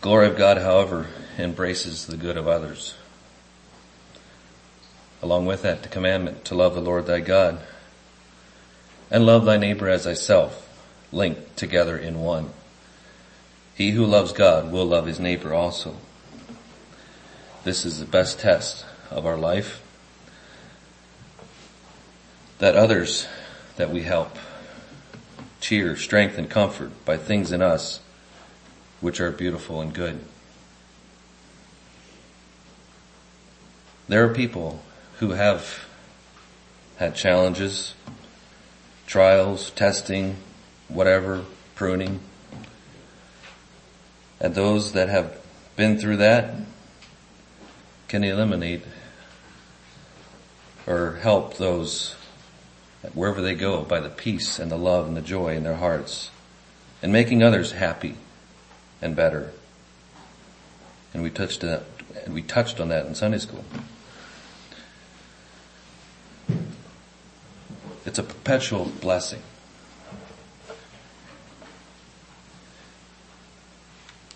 Glory 0.00 0.26
of 0.26 0.38
God, 0.38 0.56
however, 0.56 1.08
embraces 1.38 2.06
the 2.06 2.16
good 2.16 2.38
of 2.38 2.48
others. 2.48 2.94
Along 5.22 5.46
with 5.46 5.62
that, 5.62 5.82
the 5.82 5.88
commandment 5.88 6.44
to 6.46 6.54
love 6.54 6.74
the 6.74 6.80
Lord 6.80 7.06
thy 7.06 7.20
God 7.20 7.60
and 9.10 9.24
love 9.24 9.44
thy 9.44 9.56
neighbor 9.56 9.88
as 9.88 10.04
thyself, 10.04 10.68
linked 11.12 11.56
together 11.56 11.96
in 11.96 12.20
one. 12.20 12.50
He 13.74 13.90
who 13.90 14.04
loves 14.04 14.32
God 14.32 14.72
will 14.72 14.84
love 14.84 15.06
his 15.06 15.20
neighbor 15.20 15.54
also. 15.54 15.96
This 17.64 17.84
is 17.84 17.98
the 17.98 18.06
best 18.06 18.40
test 18.40 18.84
of 19.10 19.26
our 19.26 19.36
life. 19.36 19.82
That 22.58 22.74
others 22.74 23.26
that 23.76 23.90
we 23.90 24.02
help 24.02 24.36
cheer, 25.60 25.96
strength, 25.96 26.38
and 26.38 26.48
comfort 26.48 27.04
by 27.04 27.16
things 27.16 27.52
in 27.52 27.60
us 27.60 28.00
which 29.00 29.20
are 29.20 29.30
beautiful 29.30 29.80
and 29.80 29.92
good. 29.92 30.24
There 34.08 34.24
are 34.24 34.32
people 34.32 34.82
who 35.18 35.30
have 35.30 35.86
had 36.98 37.14
challenges, 37.14 37.94
trials, 39.06 39.70
testing, 39.70 40.36
whatever, 40.88 41.44
pruning. 41.74 42.20
And 44.40 44.54
those 44.54 44.92
that 44.92 45.08
have 45.08 45.40
been 45.76 45.98
through 45.98 46.18
that 46.18 46.54
can 48.08 48.24
eliminate 48.24 48.82
or 50.86 51.16
help 51.16 51.56
those 51.56 52.14
wherever 53.14 53.40
they 53.40 53.54
go 53.54 53.82
by 53.82 54.00
the 54.00 54.08
peace 54.08 54.58
and 54.58 54.70
the 54.70 54.76
love 54.76 55.06
and 55.06 55.16
the 55.16 55.22
joy 55.22 55.56
in 55.56 55.62
their 55.62 55.76
hearts 55.76 56.30
and 57.02 57.12
making 57.12 57.42
others 57.42 57.72
happy 57.72 58.16
and 59.00 59.16
better. 59.16 59.52
And 61.14 61.22
we 61.22 61.30
touched 61.30 61.60
that, 61.62 61.84
we 62.28 62.42
touched 62.42 62.80
on 62.80 62.88
that 62.88 63.06
in 63.06 63.14
Sunday 63.14 63.38
school. 63.38 63.64
It's 68.16 68.30
a 68.30 68.32
perpetual 68.32 68.86
blessing. 69.02 69.42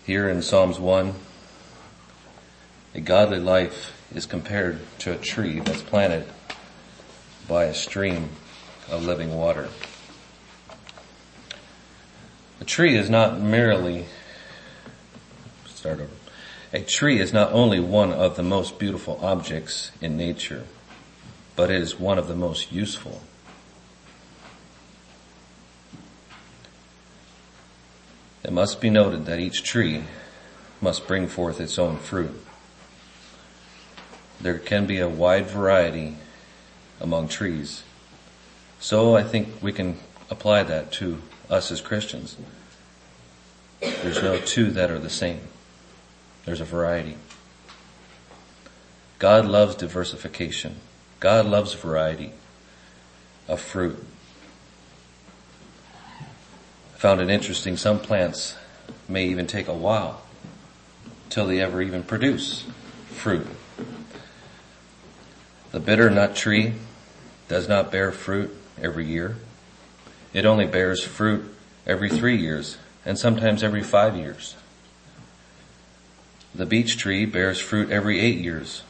Here 0.05 0.29
in 0.29 0.43
Psalms 0.43 0.79
1, 0.79 1.15
a 2.93 3.01
godly 3.01 3.39
life 3.39 3.91
is 4.13 4.27
compared 4.27 4.81
to 4.99 5.13
a 5.13 5.17
tree 5.17 5.61
that's 5.61 5.81
planted 5.81 6.27
by 7.47 7.63
a 7.63 7.73
stream 7.73 8.29
of 8.87 9.03
living 9.03 9.35
water. 9.35 9.67
A 12.59 12.65
tree 12.65 12.95
is 12.95 13.09
not 13.09 13.41
merely, 13.41 14.05
start 15.65 16.01
over. 16.01 16.13
A 16.71 16.81
tree 16.81 17.19
is 17.19 17.33
not 17.33 17.51
only 17.51 17.79
one 17.79 18.13
of 18.13 18.35
the 18.35 18.43
most 18.43 18.77
beautiful 18.77 19.17
objects 19.23 19.91
in 20.01 20.17
nature, 20.17 20.65
but 21.55 21.71
it 21.71 21.81
is 21.81 21.99
one 21.99 22.19
of 22.19 22.27
the 22.27 22.35
most 22.35 22.71
useful. 22.71 23.23
It 28.43 28.51
must 28.51 28.81
be 28.81 28.89
noted 28.89 29.25
that 29.25 29.39
each 29.39 29.63
tree 29.63 30.03
must 30.81 31.07
bring 31.07 31.27
forth 31.27 31.61
its 31.61 31.77
own 31.77 31.97
fruit. 31.97 32.43
There 34.39 34.57
can 34.57 34.87
be 34.87 34.99
a 34.99 35.07
wide 35.07 35.47
variety 35.47 36.17
among 36.99 37.27
trees. 37.27 37.83
So 38.79 39.15
I 39.15 39.23
think 39.23 39.61
we 39.61 39.71
can 39.71 39.99
apply 40.31 40.63
that 40.63 40.91
to 40.93 41.21
us 41.49 41.71
as 41.71 41.81
Christians. 41.81 42.35
There's 43.79 44.23
no 44.23 44.39
two 44.39 44.71
that 44.71 44.89
are 44.89 44.99
the 44.99 45.09
same. 45.09 45.41
There's 46.45 46.61
a 46.61 46.65
variety. 46.65 47.17
God 49.19 49.45
loves 49.45 49.75
diversification. 49.75 50.77
God 51.19 51.45
loves 51.45 51.73
variety 51.73 52.33
of 53.47 53.61
fruit. 53.61 54.03
Found 57.01 57.19
it 57.19 57.31
interesting. 57.31 57.77
Some 57.77 57.99
plants 57.99 58.55
may 59.09 59.25
even 59.25 59.47
take 59.47 59.67
a 59.67 59.73
while 59.73 60.21
till 61.31 61.47
they 61.47 61.59
ever 61.59 61.81
even 61.81 62.03
produce 62.03 62.63
fruit. 63.07 63.47
The 65.71 65.79
bitter 65.79 66.11
nut 66.11 66.35
tree 66.35 66.75
does 67.47 67.67
not 67.67 67.91
bear 67.91 68.11
fruit 68.11 68.55
every 68.79 69.07
year. 69.07 69.37
It 70.31 70.45
only 70.45 70.67
bears 70.67 71.03
fruit 71.03 71.51
every 71.87 72.07
three 72.07 72.37
years 72.37 72.77
and 73.03 73.17
sometimes 73.17 73.63
every 73.63 73.81
five 73.81 74.15
years. 74.15 74.55
The 76.53 76.67
beech 76.67 76.97
tree 76.97 77.25
bears 77.25 77.59
fruit 77.59 77.89
every 77.89 78.19
eight 78.19 78.37
years. 78.37 78.83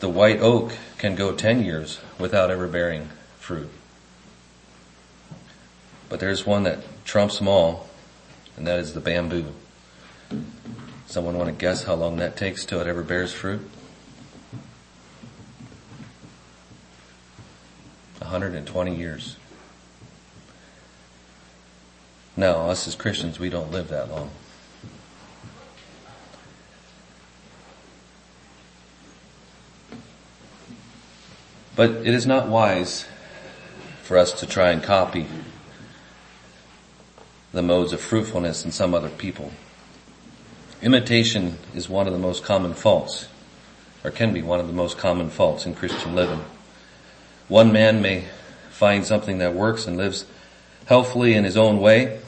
The 0.00 0.10
white 0.10 0.40
oak 0.40 0.74
can 0.98 1.14
go 1.14 1.34
ten 1.34 1.64
years 1.64 1.98
without 2.18 2.50
ever 2.50 2.68
bearing 2.68 3.08
fruit. 3.38 3.70
But 6.12 6.20
there's 6.20 6.44
one 6.44 6.64
that 6.64 6.80
trumps 7.06 7.38
them 7.38 7.48
all, 7.48 7.88
and 8.58 8.66
that 8.66 8.78
is 8.78 8.92
the 8.92 9.00
bamboo. 9.00 9.46
Someone 11.06 11.38
want 11.38 11.48
to 11.48 11.56
guess 11.56 11.84
how 11.84 11.94
long 11.94 12.18
that 12.18 12.36
takes 12.36 12.66
till 12.66 12.82
it 12.82 12.86
ever 12.86 13.02
bears 13.02 13.32
fruit? 13.32 13.66
120 18.18 18.94
years. 18.94 19.38
Now, 22.36 22.68
us 22.68 22.86
as 22.86 22.94
Christians, 22.94 23.38
we 23.38 23.48
don't 23.48 23.72
live 23.72 23.88
that 23.88 24.10
long. 24.10 24.30
But 31.74 31.88
it 31.88 32.08
is 32.08 32.26
not 32.26 32.48
wise 32.48 33.06
for 34.02 34.18
us 34.18 34.30
to 34.40 34.46
try 34.46 34.72
and 34.72 34.82
copy 34.82 35.26
the 37.52 37.62
modes 37.62 37.92
of 37.92 38.00
fruitfulness 38.00 38.64
in 38.64 38.72
some 38.72 38.94
other 38.94 39.10
people. 39.10 39.52
Imitation 40.80 41.58
is 41.74 41.88
one 41.88 42.06
of 42.06 42.12
the 42.12 42.18
most 42.18 42.42
common 42.42 42.74
faults, 42.74 43.28
or 44.02 44.10
can 44.10 44.32
be 44.32 44.42
one 44.42 44.58
of 44.58 44.66
the 44.66 44.72
most 44.72 44.98
common 44.98 45.30
faults 45.30 45.66
in 45.66 45.74
Christian 45.74 46.14
living. 46.14 46.42
One 47.48 47.72
man 47.72 48.02
may 48.02 48.24
find 48.70 49.04
something 49.04 49.38
that 49.38 49.54
works 49.54 49.86
and 49.86 49.96
lives 49.96 50.24
healthfully 50.86 51.34
in 51.34 51.44
his 51.44 51.56
own 51.56 51.78
way, 51.78 52.20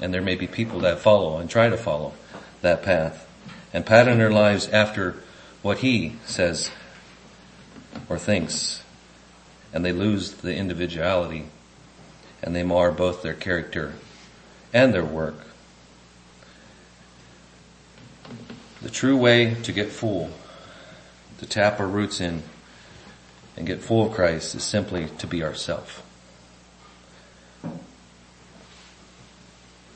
and 0.00 0.12
there 0.12 0.20
may 0.20 0.34
be 0.34 0.46
people 0.46 0.80
that 0.80 0.98
follow 0.98 1.38
and 1.38 1.48
try 1.48 1.68
to 1.68 1.76
follow 1.76 2.12
that 2.60 2.82
path 2.82 3.28
and 3.72 3.86
pattern 3.86 4.18
their 4.18 4.30
lives 4.30 4.68
after 4.68 5.16
what 5.62 5.78
he 5.78 6.16
says 6.26 6.70
or 8.08 8.18
thinks, 8.18 8.82
and 9.72 9.84
they 9.84 9.92
lose 9.92 10.32
the 10.32 10.54
individuality 10.54 11.46
and 12.42 12.54
they 12.54 12.64
mar 12.64 12.90
both 12.90 13.22
their 13.22 13.34
character 13.34 13.94
and 14.72 14.92
their 14.94 15.04
work. 15.04 15.46
The 18.80 18.90
true 18.90 19.16
way 19.16 19.54
to 19.62 19.72
get 19.72 19.90
full, 19.90 20.30
to 21.38 21.46
tap 21.46 21.78
our 21.78 21.86
roots 21.86 22.20
in 22.20 22.42
and 23.56 23.66
get 23.66 23.80
full 23.80 24.06
of 24.06 24.12
Christ 24.12 24.54
is 24.54 24.64
simply 24.64 25.08
to 25.18 25.26
be 25.26 25.42
ourself. 25.42 26.02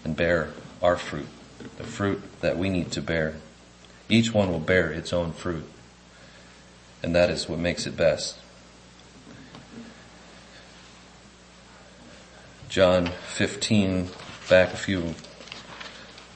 And 0.04 0.16
bear 0.16 0.50
our 0.82 0.96
fruit, 0.96 1.26
the 1.78 1.84
fruit 1.84 2.22
that 2.40 2.58
we 2.58 2.68
need 2.68 2.92
to 2.92 3.02
bear. 3.02 3.34
Each 4.08 4.32
one 4.32 4.52
will 4.52 4.60
bear 4.60 4.92
its 4.92 5.12
own 5.12 5.32
fruit. 5.32 5.68
And 7.02 7.14
that 7.14 7.28
is 7.28 7.48
what 7.48 7.58
makes 7.58 7.86
it 7.86 7.96
best. 7.96 8.38
John 12.68 13.06
15, 13.34 14.10
back 14.48 14.72
a 14.72 14.76
few 14.76 15.14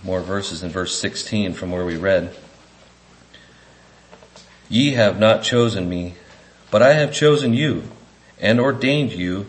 more 0.03 0.21
verses 0.21 0.63
in 0.63 0.71
verse 0.71 0.99
16 0.99 1.53
from 1.53 1.71
where 1.71 1.85
we 1.85 1.97
read. 1.97 2.35
Ye 4.69 4.93
have 4.93 5.19
not 5.19 5.43
chosen 5.43 5.89
me, 5.89 6.15
but 6.71 6.83
I 6.83 6.95
have 6.95 7.13
chosen 7.13 7.55
you 7.55 7.85
and 8.41 8.61
ordained 8.61 9.13
you 9.13 9.47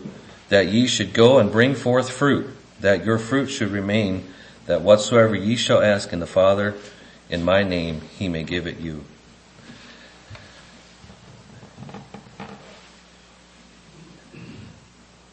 that 0.48 0.68
ye 0.68 0.86
should 0.86 1.14
go 1.14 1.38
and 1.38 1.50
bring 1.50 1.74
forth 1.74 2.10
fruit, 2.10 2.50
that 2.80 3.04
your 3.04 3.18
fruit 3.18 3.46
should 3.46 3.70
remain, 3.70 4.26
that 4.66 4.82
whatsoever 4.82 5.34
ye 5.34 5.56
shall 5.56 5.82
ask 5.82 6.12
in 6.12 6.20
the 6.20 6.26
Father 6.26 6.74
in 7.30 7.42
my 7.42 7.62
name, 7.62 8.02
he 8.18 8.28
may 8.28 8.42
give 8.42 8.66
it 8.66 8.78
you. 8.78 9.04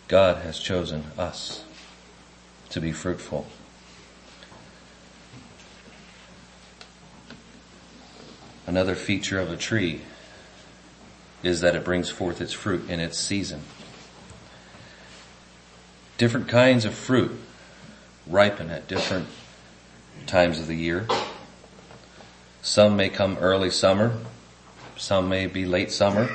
God 0.08 0.38
has 0.38 0.58
chosen 0.58 1.04
us 1.18 1.64
to 2.70 2.80
be 2.80 2.92
fruitful. 2.92 3.48
Another 8.68 8.94
feature 8.94 9.40
of 9.40 9.52
a 9.52 9.58
tree 9.58 10.02
is 11.42 11.62
that 11.62 11.76
it 11.76 11.84
brings 11.84 12.10
forth 12.10 12.40
its 12.42 12.54
fruit 12.54 12.88
in 12.90 13.00
its 13.00 13.18
season. 13.18 13.62
Different 16.18 16.48
kinds 16.48 16.86
of 16.86 16.94
fruit 16.94 17.40
ripen 18.28 18.70
at 18.70 18.88
different 18.88 19.28
times 20.28 20.60
of 20.60 20.68
the 20.68 20.76
year. 20.76 21.08
Some 22.62 22.96
may 22.96 23.10
come 23.10 23.38
early 23.40 23.72
summer, 23.72 24.18
some 24.98 25.30
may 25.30 25.48
be 25.48 25.66
late 25.66 25.92
summer. 25.92 26.30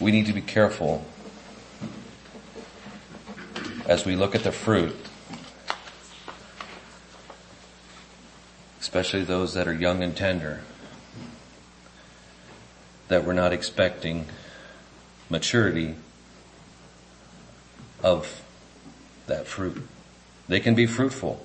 We 0.00 0.10
need 0.10 0.26
to 0.26 0.32
be 0.32 0.40
careful 0.40 1.04
as 3.86 4.04
we 4.04 4.16
look 4.16 4.34
at 4.34 4.44
the 4.44 4.52
fruit, 4.52 4.94
especially 8.80 9.24
those 9.24 9.54
that 9.54 9.66
are 9.66 9.74
young 9.74 10.02
and 10.02 10.16
tender, 10.16 10.60
that 13.08 13.24
we're 13.24 13.32
not 13.32 13.52
expecting 13.52 14.26
maturity 15.28 15.94
of 18.02 18.42
that 19.26 19.46
fruit. 19.46 19.86
They 20.48 20.60
can 20.60 20.74
be 20.74 20.86
fruitful. 20.86 21.44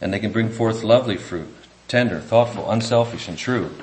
And 0.00 0.12
they 0.12 0.18
can 0.18 0.32
bring 0.32 0.48
forth 0.48 0.84
lovely 0.84 1.16
fruit, 1.16 1.52
tender, 1.88 2.20
thoughtful, 2.20 2.70
unselfish, 2.70 3.28
and 3.28 3.36
true. 3.36 3.74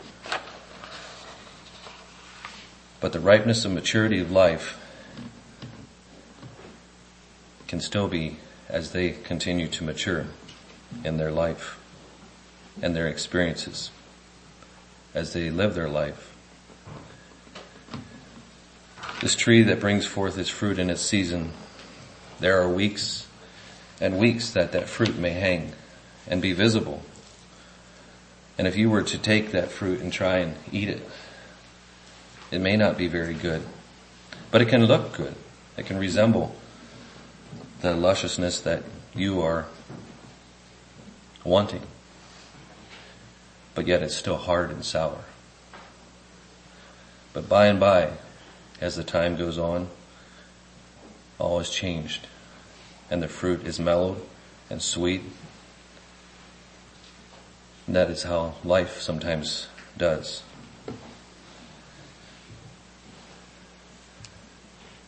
But 3.01 3.11
the 3.11 3.19
ripeness 3.19 3.65
and 3.65 3.75
maturity 3.75 4.19
of 4.19 4.31
life 4.31 4.79
can 7.67 7.79
still 7.79 8.07
be 8.07 8.37
as 8.69 8.91
they 8.91 9.11
continue 9.11 9.67
to 9.67 9.83
mature 9.83 10.25
in 11.03 11.17
their 11.17 11.31
life 11.31 11.79
and 12.81 12.95
their 12.95 13.07
experiences 13.07 13.91
as 15.13 15.33
they 15.33 15.49
live 15.49 15.75
their 15.75 15.89
life. 15.89 16.35
This 19.21 19.35
tree 19.35 19.63
that 19.63 19.79
brings 19.79 20.05
forth 20.05 20.37
its 20.37 20.49
fruit 20.49 20.77
in 20.77 20.89
its 20.89 21.01
season, 21.01 21.51
there 22.39 22.61
are 22.61 22.69
weeks 22.69 23.27
and 24.01 24.19
weeks 24.19 24.51
that 24.51 24.73
that 24.73 24.89
fruit 24.89 25.17
may 25.17 25.31
hang 25.31 25.71
and 26.27 26.41
be 26.41 26.51
visible. 26.51 27.01
And 28.57 28.67
if 28.67 28.75
you 28.75 28.89
were 28.89 29.03
to 29.03 29.17
take 29.17 29.51
that 29.51 29.71
fruit 29.71 30.01
and 30.01 30.11
try 30.11 30.37
and 30.37 30.55
eat 30.71 30.89
it, 30.89 31.01
it 32.51 32.59
may 32.59 32.75
not 32.75 32.97
be 32.97 33.07
very 33.07 33.33
good, 33.33 33.63
but 34.51 34.61
it 34.61 34.67
can 34.67 34.85
look 34.85 35.13
good. 35.13 35.35
It 35.77 35.85
can 35.85 35.97
resemble 35.97 36.55
the 37.81 37.93
lusciousness 37.93 38.61
that 38.61 38.83
you 39.13 39.41
are 39.41 39.65
wanting. 41.43 41.83
But 43.73 43.87
yet 43.87 44.01
it's 44.01 44.15
still 44.15 44.37
hard 44.37 44.71
and 44.71 44.83
sour. 44.83 45.25
But 47.33 47.49
by 47.49 47.67
and 47.67 47.79
by, 47.79 48.11
as 48.79 48.95
the 48.95 49.03
time 49.03 49.35
goes 49.35 49.57
on, 49.57 49.89
all 51.37 51.59
is 51.59 51.69
changed 51.69 52.27
and 53.09 53.21
the 53.21 53.27
fruit 53.27 53.65
is 53.65 53.79
mellowed 53.79 54.21
and 54.69 54.81
sweet. 54.81 55.21
And 57.87 57.95
that 57.95 58.09
is 58.09 58.23
how 58.23 58.55
life 58.63 58.99
sometimes 59.01 59.67
does. 59.97 60.43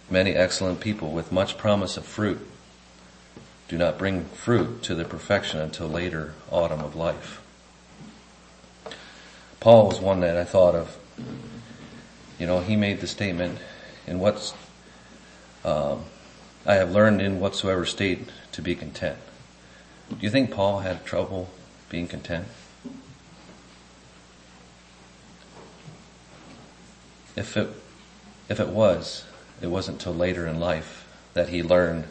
Many 0.09 0.33
excellent 0.33 0.79
people 0.79 1.11
with 1.11 1.31
much 1.31 1.57
promise 1.57 1.97
of 1.97 2.05
fruit 2.05 2.45
do 3.67 3.77
not 3.77 3.97
bring 3.97 4.25
fruit 4.25 4.81
to 4.83 4.95
their 4.95 5.05
perfection 5.05 5.59
until 5.59 5.87
later 5.87 6.33
autumn 6.49 6.79
of 6.79 6.95
life. 6.95 7.41
Paul 9.59 9.87
was 9.87 9.99
one 9.99 10.21
that 10.21 10.37
I 10.37 10.43
thought 10.43 10.75
of. 10.75 10.97
You 12.39 12.45
know, 12.45 12.59
he 12.59 12.75
made 12.75 13.01
the 13.01 13.07
statement, 13.07 13.57
in 14.05 14.19
what's, 14.19 14.53
um, 15.65 16.05
I 16.65 16.75
have 16.75 16.91
learned 16.91 17.21
in 17.21 17.39
whatsoever 17.39 17.85
state 17.85 18.29
to 18.53 18.61
be 18.61 18.75
content. 18.75 19.17
Do 20.09 20.17
you 20.21 20.29
think 20.29 20.51
Paul 20.51 20.79
had 20.79 21.03
trouble 21.03 21.49
being 21.89 22.07
content? 22.07 22.47
If 27.35 27.57
it, 27.57 27.69
if 28.47 28.59
it 28.59 28.69
was, 28.69 29.25
it 29.61 29.67
wasn't 29.67 29.99
till 29.99 30.15
later 30.15 30.47
in 30.47 30.59
life 30.59 31.07
that 31.33 31.49
he 31.49 31.61
learned 31.61 32.05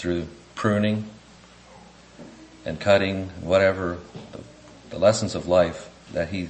through 0.00 0.26
pruning 0.54 1.04
and 2.64 2.80
cutting, 2.80 3.28
whatever, 3.42 3.98
the, 4.32 4.40
the 4.88 4.98
lessons 4.98 5.34
of 5.34 5.46
life 5.46 5.90
that 6.14 6.30
he 6.30 6.48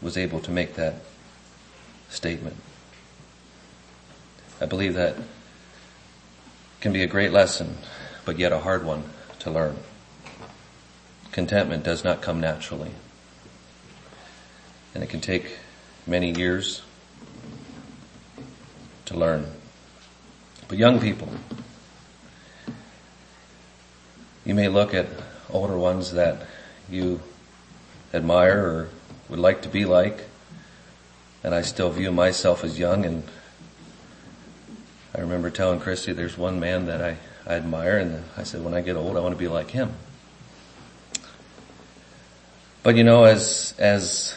was 0.00 0.16
able 0.16 0.38
to 0.38 0.52
make 0.52 0.74
that 0.74 0.94
statement. 2.08 2.54
I 4.60 4.66
believe 4.66 4.94
that 4.94 5.16
can 6.80 6.92
be 6.92 7.02
a 7.02 7.08
great 7.08 7.32
lesson, 7.32 7.76
but 8.24 8.38
yet 8.38 8.52
a 8.52 8.60
hard 8.60 8.84
one 8.84 9.02
to 9.40 9.50
learn. 9.50 9.76
Contentment 11.32 11.82
does 11.82 12.04
not 12.04 12.22
come 12.22 12.40
naturally. 12.40 12.92
And 14.94 15.02
it 15.02 15.10
can 15.10 15.20
take 15.20 15.58
many 16.06 16.30
years 16.30 16.82
to 19.06 19.16
learn. 19.16 19.50
But 20.68 20.78
young 20.78 21.00
people, 21.00 21.28
you 24.44 24.54
may 24.54 24.68
look 24.68 24.94
at 24.94 25.06
older 25.50 25.76
ones 25.76 26.12
that 26.12 26.46
you 26.88 27.20
admire 28.12 28.58
or 28.58 28.88
would 29.28 29.38
like 29.38 29.62
to 29.62 29.68
be 29.68 29.84
like, 29.84 30.24
and 31.44 31.54
I 31.54 31.62
still 31.62 31.90
view 31.90 32.12
myself 32.12 32.64
as 32.64 32.78
young 32.78 33.04
and 33.04 33.22
I 35.14 35.20
remember 35.20 35.50
telling 35.50 35.78
Christy 35.78 36.12
there's 36.12 36.38
one 36.38 36.58
man 36.58 36.86
that 36.86 37.02
I, 37.02 37.18
I 37.46 37.54
admire 37.54 37.98
and 37.98 38.24
I 38.36 38.44
said 38.44 38.64
when 38.64 38.74
I 38.74 38.80
get 38.80 38.96
old 38.96 39.16
I 39.16 39.20
want 39.20 39.34
to 39.34 39.38
be 39.38 39.48
like 39.48 39.70
him. 39.70 39.92
But 42.82 42.96
you 42.96 43.04
know, 43.04 43.24
as, 43.24 43.74
as 43.78 44.36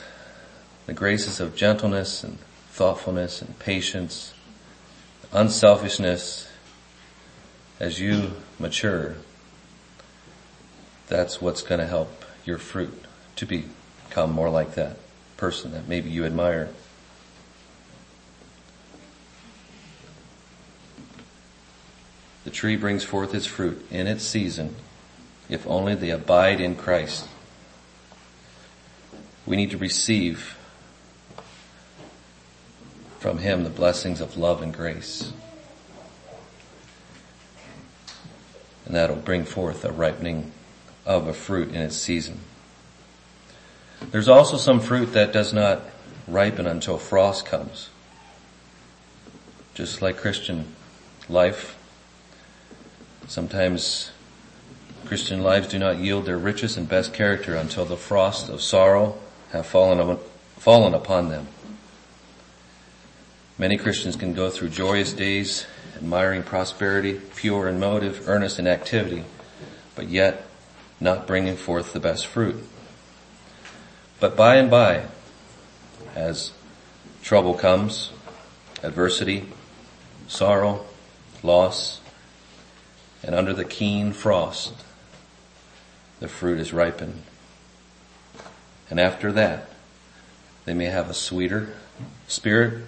the 0.86 0.94
graces 0.94 1.40
of 1.40 1.56
gentleness 1.56 2.24
and 2.24 2.38
thoughtfulness 2.70 3.42
and 3.42 3.58
patience, 3.58 4.34
unselfishness, 5.32 6.52
as 7.80 8.00
you 8.00 8.34
mature, 8.60 9.16
that's 11.08 11.42
what's 11.42 11.62
going 11.62 11.80
to 11.80 11.88
help 11.88 12.26
your 12.46 12.58
fruit 12.58 13.04
to 13.36 13.46
become 13.46 14.32
more 14.32 14.50
like 14.50 14.76
that 14.76 14.98
person 15.38 15.72
that 15.72 15.88
maybe 15.88 16.10
you 16.10 16.26
admire. 16.26 16.70
The 22.44 22.52
tree 22.52 22.76
brings 22.76 23.04
forth 23.04 23.34
its 23.34 23.46
fruit 23.46 23.86
in 23.90 24.08
its 24.08 24.24
season 24.24 24.76
if 25.50 25.66
only 25.68 25.96
they 25.96 26.10
abide 26.10 26.60
in 26.60 26.76
Christ. 26.76 27.28
We 29.46 29.56
need 29.56 29.72
to 29.72 29.78
receive 29.78 30.58
from 33.20 33.40
Him 33.40 33.64
the 33.64 33.70
blessings 33.70 34.22
of 34.22 34.38
love 34.38 34.62
and 34.62 34.74
grace. 34.74 35.32
And 38.86 38.96
that'll 38.96 39.16
bring 39.16 39.46
forth 39.46 39.84
a 39.84 39.92
ripening 39.92 40.52
of 41.06 41.28
a 41.28 41.34
fruit 41.34 41.70
in 41.70 41.76
its 41.76 41.96
season. 41.96 42.40
There's 44.12 44.28
also 44.28 44.58
some 44.58 44.80
fruit 44.80 45.14
that 45.14 45.32
does 45.32 45.54
not 45.54 45.82
ripen 46.28 46.68
until 46.68 46.98
frost 46.98 47.46
comes. 47.46 47.90
Just 49.74 50.02
like 50.02 50.18
Christian 50.18 50.74
life, 51.30 51.78
sometimes 53.28 54.12
Christian 55.06 55.44
lives 55.44 55.68
do 55.68 55.78
not 55.78 55.98
yield 55.98 56.26
their 56.26 56.38
richest 56.38 56.78
and 56.78 56.90
best 56.90 57.14
character 57.14 57.56
until 57.56 57.86
the 57.86 57.98
frost 57.98 58.50
of 58.50 58.62
sorrow 58.62 59.18
have 59.52 59.66
fallen, 59.66 60.18
fallen 60.58 60.94
upon 60.94 61.30
them. 61.30 61.48
Many 63.58 63.78
Christians 63.78 64.16
can 64.16 64.34
go 64.34 64.50
through 64.50 64.70
joyous 64.70 65.14
days, 65.14 65.66
admiring 65.96 66.44
prosperity, 66.44 67.22
pure 67.36 67.70
in 67.70 67.80
motive, 67.80 68.28
earnest 68.28 68.60
in 68.60 68.68
activity, 68.68 69.24
but 69.96 70.10
yet 70.10 70.45
not 71.00 71.28
bringing 71.28 71.56
forth 71.56 71.94
the 71.94 72.00
best 72.00 72.28
fruit. 72.28 72.64
But 74.20 74.36
by 74.36 74.56
and 74.56 74.72
by, 74.72 75.06
as 76.16 76.52
trouble 77.22 77.54
comes, 77.54 78.12
adversity, 78.82 79.46
sorrow, 80.28 80.86
loss, 81.44 82.00
and 83.24 83.36
under 83.36 83.54
the 83.54 83.66
keen 83.66 84.14
frost, 84.14 84.74
the 86.20 86.28
fruit 86.28 86.60
is 86.60 86.72
ripened. 86.72 87.24
And 88.90 89.00
after 89.00 89.32
that, 89.34 89.70
they 90.66 90.74
may 90.74 90.86
have 90.86 91.10
a 91.10 91.14
sweeter 91.14 91.74
spirit 92.28 92.84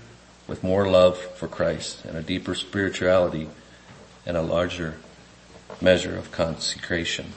with 0.47 0.63
more 0.63 0.89
love 0.89 1.17
for 1.17 1.47
Christ 1.47 2.05
and 2.05 2.17
a 2.17 2.23
deeper 2.23 2.55
spirituality 2.55 3.49
and 4.25 4.37
a 4.37 4.41
larger 4.41 4.95
measure 5.81 6.17
of 6.17 6.31
consecration. 6.31 7.33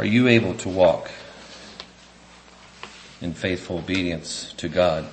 Are 0.00 0.06
you 0.06 0.28
able 0.28 0.54
to 0.54 0.68
walk 0.70 1.10
in 3.20 3.34
faithful 3.34 3.76
obedience 3.76 4.54
to 4.56 4.66
God, 4.66 5.04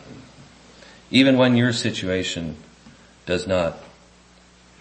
even 1.11 1.35
when 1.35 1.57
your 1.57 1.73
situation 1.73 2.55
does 3.25 3.45
not 3.45 3.79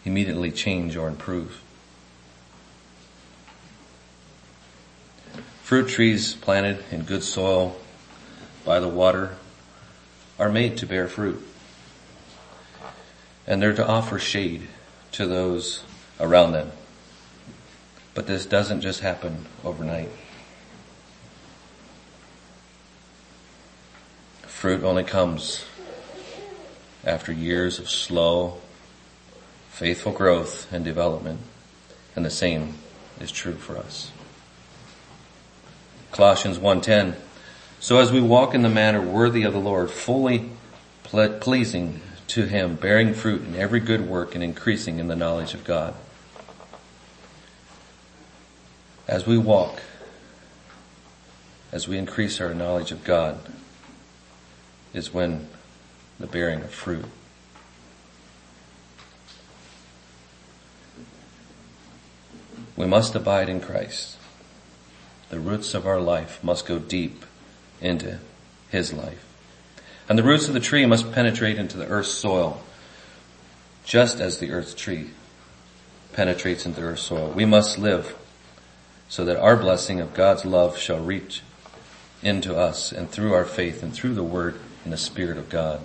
immediately 0.04 0.52
change 0.52 0.94
or 0.94 1.08
improve? 1.08 1.60
Fruit 5.64 5.88
trees 5.88 6.34
planted 6.34 6.84
in 6.92 7.02
good 7.02 7.24
soil 7.24 7.76
by 8.64 8.78
the 8.78 8.86
water 8.86 9.34
are 10.38 10.48
made 10.48 10.76
to 10.76 10.86
bear 10.86 11.08
fruit. 11.08 11.44
And 13.44 13.60
they're 13.60 13.74
to 13.74 13.84
offer 13.84 14.20
shade 14.20 14.68
to 15.10 15.26
those 15.26 15.82
around 16.20 16.52
them. 16.52 16.70
But 18.16 18.26
this 18.26 18.46
doesn't 18.46 18.80
just 18.80 19.00
happen 19.00 19.44
overnight. 19.62 20.08
Fruit 24.46 24.82
only 24.82 25.04
comes 25.04 25.66
after 27.04 27.30
years 27.30 27.78
of 27.78 27.90
slow, 27.90 28.56
faithful 29.68 30.12
growth 30.12 30.66
and 30.72 30.82
development. 30.82 31.40
And 32.16 32.24
the 32.24 32.30
same 32.30 32.78
is 33.20 33.30
true 33.30 33.54
for 33.54 33.76
us. 33.76 34.10
Colossians 36.10 36.58
1:10 36.58 37.16
So 37.80 37.98
as 37.98 38.10
we 38.10 38.22
walk 38.22 38.54
in 38.54 38.62
the 38.62 38.70
manner 38.70 39.02
worthy 39.02 39.42
of 39.42 39.52
the 39.52 39.58
Lord, 39.58 39.90
fully 39.90 40.52
pleasing 41.02 42.00
to 42.28 42.46
him, 42.46 42.76
bearing 42.76 43.12
fruit 43.12 43.42
in 43.42 43.56
every 43.56 43.80
good 43.80 44.08
work 44.08 44.34
and 44.34 44.42
increasing 44.42 44.98
in 44.98 45.08
the 45.08 45.16
knowledge 45.16 45.52
of 45.52 45.64
God 45.64 45.94
as 49.08 49.24
we 49.26 49.38
walk, 49.38 49.82
as 51.70 51.86
we 51.86 51.96
increase 51.96 52.40
our 52.40 52.52
knowledge 52.52 52.90
of 52.90 53.04
God, 53.04 53.38
is 54.92 55.14
when 55.14 55.48
the 56.18 56.26
bearing 56.26 56.62
of 56.62 56.70
fruit. 56.70 57.04
We 62.76 62.86
must 62.86 63.14
abide 63.14 63.48
in 63.48 63.60
Christ. 63.60 64.16
The 65.30 65.40
roots 65.40 65.74
of 65.74 65.86
our 65.86 66.00
life 66.00 66.42
must 66.42 66.66
go 66.66 66.78
deep 66.78 67.24
into 67.80 68.18
His 68.70 68.92
life. 68.92 69.24
And 70.08 70.18
the 70.18 70.22
roots 70.22 70.48
of 70.48 70.54
the 70.54 70.60
tree 70.60 70.84
must 70.84 71.12
penetrate 71.12 71.58
into 71.58 71.76
the 71.76 71.86
earth's 71.86 72.10
soil, 72.10 72.62
just 73.84 74.20
as 74.20 74.38
the 74.38 74.50
earth 74.50 74.76
tree 74.76 75.10
penetrates 76.12 76.66
into 76.66 76.80
the 76.80 76.86
earth's 76.86 77.02
soil. 77.02 77.30
We 77.30 77.44
must 77.44 77.78
live 77.78 78.16
so 79.08 79.24
that 79.24 79.38
our 79.38 79.56
blessing 79.56 80.00
of 80.00 80.14
God's 80.14 80.44
love 80.44 80.76
shall 80.76 81.02
reach 81.02 81.42
into 82.22 82.56
us 82.56 82.92
and 82.92 83.10
through 83.10 83.34
our 83.34 83.44
faith 83.44 83.82
and 83.82 83.92
through 83.92 84.14
the 84.14 84.24
word 84.24 84.58
and 84.84 84.92
the 84.92 84.96
spirit 84.96 85.38
of 85.38 85.48
God. 85.48 85.80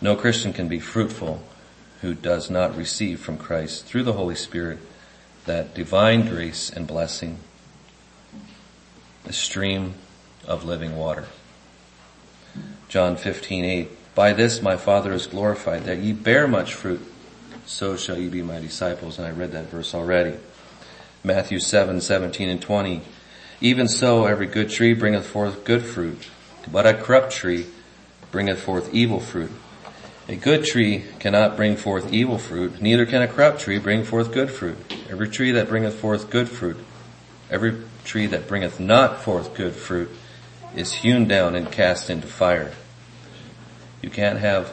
No 0.00 0.14
Christian 0.14 0.52
can 0.52 0.68
be 0.68 0.78
fruitful 0.78 1.42
who 2.00 2.14
does 2.14 2.48
not 2.48 2.76
receive 2.76 3.20
from 3.20 3.36
Christ 3.36 3.84
through 3.84 4.04
the 4.04 4.12
Holy 4.12 4.36
Spirit 4.36 4.78
that 5.46 5.74
divine 5.74 6.28
grace 6.28 6.70
and 6.70 6.86
blessing, 6.86 7.38
the 9.24 9.32
stream 9.32 9.94
of 10.46 10.64
living 10.64 10.96
water. 10.96 11.26
John 12.88 13.16
15, 13.16 13.64
8. 13.64 14.14
By 14.14 14.32
this 14.32 14.62
my 14.62 14.76
Father 14.76 15.12
is 15.12 15.26
glorified, 15.26 15.84
that 15.84 15.98
ye 15.98 16.12
bear 16.12 16.46
much 16.46 16.74
fruit, 16.74 17.00
so 17.66 17.96
shall 17.96 18.18
ye 18.18 18.28
be 18.28 18.42
my 18.42 18.58
disciples. 18.60 19.18
And 19.18 19.26
I 19.26 19.30
read 19.30 19.52
that 19.52 19.66
verse 19.66 19.94
already. 19.94 20.36
Matthew 21.28 21.60
7, 21.60 22.00
17 22.00 22.48
and 22.48 22.62
20. 22.62 23.02
Even 23.60 23.86
so 23.86 24.24
every 24.24 24.46
good 24.46 24.70
tree 24.70 24.94
bringeth 24.94 25.26
forth 25.26 25.62
good 25.62 25.84
fruit, 25.84 26.26
but 26.72 26.86
a 26.86 26.94
corrupt 26.94 27.32
tree 27.32 27.66
bringeth 28.30 28.58
forth 28.58 28.94
evil 28.94 29.20
fruit. 29.20 29.50
A 30.26 30.36
good 30.36 30.64
tree 30.64 31.04
cannot 31.18 31.54
bring 31.54 31.76
forth 31.76 32.14
evil 32.14 32.38
fruit, 32.38 32.80
neither 32.80 33.04
can 33.04 33.20
a 33.20 33.28
corrupt 33.28 33.60
tree 33.60 33.78
bring 33.78 34.04
forth 34.04 34.32
good 34.32 34.50
fruit. 34.50 34.78
Every 35.10 35.28
tree 35.28 35.50
that 35.50 35.68
bringeth 35.68 36.00
forth 36.00 36.30
good 36.30 36.48
fruit, 36.48 36.78
every 37.50 37.76
tree 38.06 38.24
that 38.24 38.48
bringeth 38.48 38.80
not 38.80 39.20
forth 39.20 39.54
good 39.54 39.74
fruit 39.74 40.10
is 40.74 40.94
hewn 40.94 41.28
down 41.28 41.54
and 41.54 41.70
cast 41.70 42.08
into 42.08 42.26
fire. 42.26 42.72
You 44.00 44.08
can't 44.08 44.38
have 44.38 44.68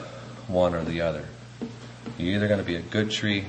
one 0.47 0.73
or 0.73 0.85
the 0.85 1.01
other. 1.01 1.25
You're 2.17 2.35
either 2.35 2.47
going 2.47 2.61
to 2.61 2.65
be 2.65 2.77
a 2.77 2.81
good 2.81 3.11
tree 3.11 3.43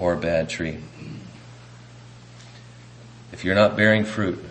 or 0.00 0.14
a 0.14 0.16
bad 0.16 0.48
tree. 0.48 0.80
If 3.32 3.44
you're 3.44 3.54
not 3.54 3.76
bearing 3.76 4.04
fruit, 4.04 4.44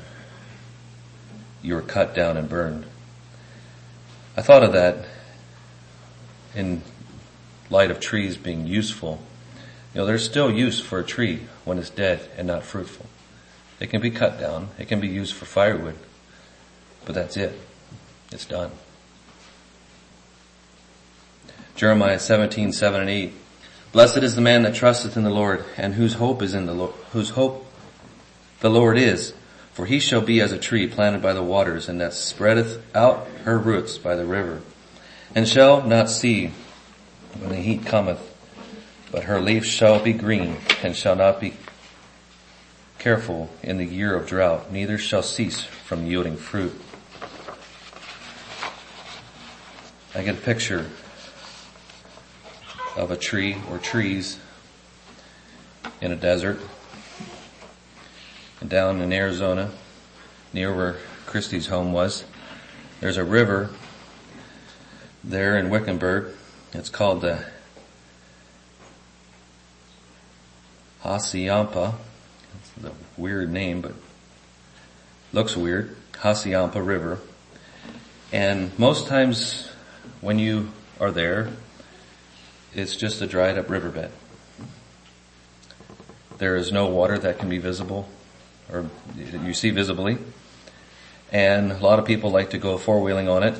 you 1.61 1.77
are 1.77 1.81
cut 1.81 2.15
down 2.15 2.37
and 2.37 2.47
burned. 2.47 2.85
I 4.37 4.41
thought 4.41 4.63
of 4.63 4.73
that 4.73 5.05
in 6.55 6.81
light 7.69 7.91
of 7.91 7.99
trees 7.99 8.37
being 8.37 8.65
useful, 8.65 9.21
you 9.93 10.01
know, 10.01 10.05
there's 10.05 10.23
still 10.23 10.51
use 10.51 10.79
for 10.79 10.99
a 10.99 11.03
tree 11.03 11.41
when 11.65 11.77
it's 11.77 11.89
dead 11.89 12.29
and 12.37 12.47
not 12.47 12.63
fruitful. 12.63 13.07
It 13.79 13.89
can 13.89 14.01
be 14.01 14.11
cut 14.11 14.39
down. 14.39 14.69
It 14.77 14.87
can 14.87 14.99
be 14.99 15.07
used 15.07 15.33
for 15.33 15.45
firewood, 15.45 15.95
but 17.05 17.15
that's 17.15 17.37
it. 17.37 17.59
It's 18.31 18.45
done. 18.45 18.71
Jeremiah 21.75 22.19
17, 22.19 22.73
7 22.73 23.01
and 23.01 23.09
8. 23.09 23.33
Blessed 23.91 24.17
is 24.17 24.35
the 24.35 24.41
man 24.41 24.63
that 24.63 24.75
trusteth 24.75 25.17
in 25.17 25.23
the 25.23 25.29
Lord 25.29 25.65
and 25.77 25.95
whose 25.95 26.15
hope 26.15 26.41
is 26.41 26.53
in 26.53 26.65
the 26.65 26.73
Lord, 26.73 26.93
whose 27.11 27.31
hope 27.31 27.68
the 28.61 28.69
Lord 28.69 28.97
is. 28.97 29.33
For 29.73 29.85
he 29.85 29.99
shall 29.99 30.21
be 30.21 30.41
as 30.41 30.51
a 30.51 30.57
tree 30.57 30.87
planted 30.87 31.21
by 31.21 31.33
the 31.33 31.43
waters 31.43 31.87
and 31.87 32.01
that 32.01 32.13
spreadeth 32.13 32.83
out 32.93 33.27
her 33.45 33.57
roots 33.57 33.97
by 33.97 34.15
the 34.15 34.25
river 34.25 34.61
and 35.33 35.47
shall 35.47 35.81
not 35.81 36.09
see 36.09 36.51
when 37.37 37.49
the 37.49 37.55
heat 37.55 37.85
cometh, 37.85 38.19
but 39.11 39.23
her 39.23 39.39
leaf 39.39 39.65
shall 39.65 39.99
be 39.99 40.13
green 40.13 40.57
and 40.83 40.95
shall 40.95 41.15
not 41.15 41.39
be 41.39 41.53
careful 42.97 43.49
in 43.63 43.77
the 43.77 43.85
year 43.85 44.15
of 44.15 44.27
drought, 44.27 44.71
neither 44.71 44.97
shall 44.97 45.23
cease 45.23 45.61
from 45.63 46.05
yielding 46.05 46.35
fruit. 46.35 46.79
I 50.13 50.23
get 50.23 50.35
a 50.35 50.41
picture 50.41 50.89
of 52.97 53.11
a 53.11 53.15
tree 53.15 53.55
or 53.69 53.77
trees 53.77 54.39
in 56.01 56.11
a 56.11 56.15
desert 56.15 56.59
down 58.67 59.01
in 59.01 59.13
Arizona 59.13 59.71
near 60.53 60.75
where 60.75 60.97
Christie's 61.25 61.67
home 61.67 61.93
was. 61.93 62.25
There's 62.99 63.17
a 63.17 63.23
river 63.23 63.69
there 65.23 65.57
in 65.57 65.69
Wickenburg. 65.69 66.33
It's 66.73 66.89
called 66.89 67.21
the 67.21 67.45
Hassayampa. 71.03 71.95
It's 72.55 72.85
a 72.85 72.91
weird 73.15 73.51
name, 73.51 73.81
but 73.81 73.93
looks 75.31 75.55
weird. 75.55 75.95
Hassayampa 76.13 76.85
River. 76.85 77.19
And 78.33 78.77
most 78.77 79.07
times 79.07 79.69
when 80.21 80.37
you 80.37 80.71
are 80.99 81.11
there, 81.11 81.49
it's 82.75 82.95
just 82.95 83.21
a 83.21 83.27
dried 83.27 83.57
up 83.57 83.69
riverbed. 83.69 84.11
There 86.37 86.55
is 86.55 86.71
no 86.71 86.87
water 86.87 87.17
that 87.17 87.39
can 87.39 87.49
be 87.49 87.57
visible 87.57 88.09
or 88.71 88.89
you 89.15 89.53
see 89.53 89.69
visibly. 89.69 90.17
And 91.31 91.71
a 91.71 91.77
lot 91.77 91.99
of 91.99 92.05
people 92.05 92.31
like 92.31 92.51
to 92.51 92.57
go 92.57 92.77
four 92.77 93.01
wheeling 93.01 93.29
on 93.29 93.43
it 93.43 93.55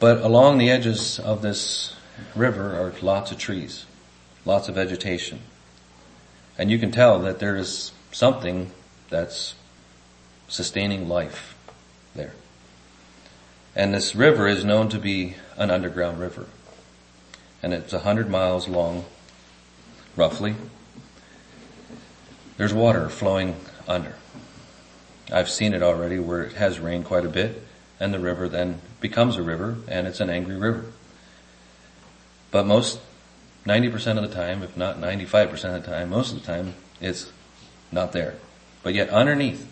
but 0.00 0.22
along 0.22 0.56
the 0.56 0.70
edges 0.70 1.20
of 1.20 1.42
this 1.42 1.94
river 2.34 2.74
are 2.74 2.92
lots 3.02 3.30
of 3.30 3.38
trees, 3.38 3.84
lots 4.46 4.66
of 4.68 4.74
vegetation. 4.74 5.40
And 6.56 6.70
you 6.70 6.78
can 6.78 6.90
tell 6.90 7.20
that 7.20 7.38
there 7.38 7.54
is 7.54 7.92
something 8.10 8.72
that's 9.10 9.54
sustaining 10.48 11.06
life 11.06 11.54
there. 12.14 12.32
And 13.76 13.92
this 13.92 14.14
river 14.14 14.48
is 14.48 14.64
known 14.64 14.88
to 14.88 14.98
be 14.98 15.36
an 15.56 15.70
underground 15.70 16.18
river. 16.18 16.46
And 17.62 17.74
it's 17.74 17.92
a 17.92 18.00
hundred 18.00 18.30
miles 18.30 18.68
long, 18.68 19.04
roughly. 20.16 20.54
There's 22.60 22.74
water 22.74 23.08
flowing 23.08 23.56
under. 23.88 24.16
I've 25.32 25.48
seen 25.48 25.72
it 25.72 25.82
already 25.82 26.18
where 26.18 26.42
it 26.42 26.52
has 26.56 26.78
rained 26.78 27.06
quite 27.06 27.24
a 27.24 27.28
bit 27.30 27.66
and 27.98 28.12
the 28.12 28.18
river 28.18 28.50
then 28.50 28.82
becomes 29.00 29.38
a 29.38 29.42
river 29.42 29.78
and 29.88 30.06
it's 30.06 30.20
an 30.20 30.28
angry 30.28 30.58
river. 30.58 30.84
But 32.50 32.66
most, 32.66 33.00
90% 33.64 34.22
of 34.22 34.28
the 34.28 34.34
time, 34.34 34.62
if 34.62 34.76
not 34.76 35.00
95% 35.00 35.74
of 35.74 35.82
the 35.82 35.90
time, 35.90 36.10
most 36.10 36.34
of 36.34 36.40
the 36.40 36.46
time, 36.46 36.74
it's 37.00 37.32
not 37.90 38.12
there. 38.12 38.34
But 38.82 38.92
yet 38.92 39.08
underneath, 39.08 39.66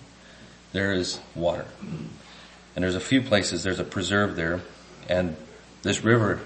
there 0.72 0.94
is 0.94 1.20
water. 1.34 1.66
And 1.82 2.82
there's 2.82 2.94
a 2.94 3.00
few 3.00 3.20
places, 3.20 3.64
there's 3.64 3.80
a 3.80 3.84
preserve 3.84 4.34
there, 4.34 4.62
and 5.10 5.36
this 5.82 6.02
river 6.02 6.40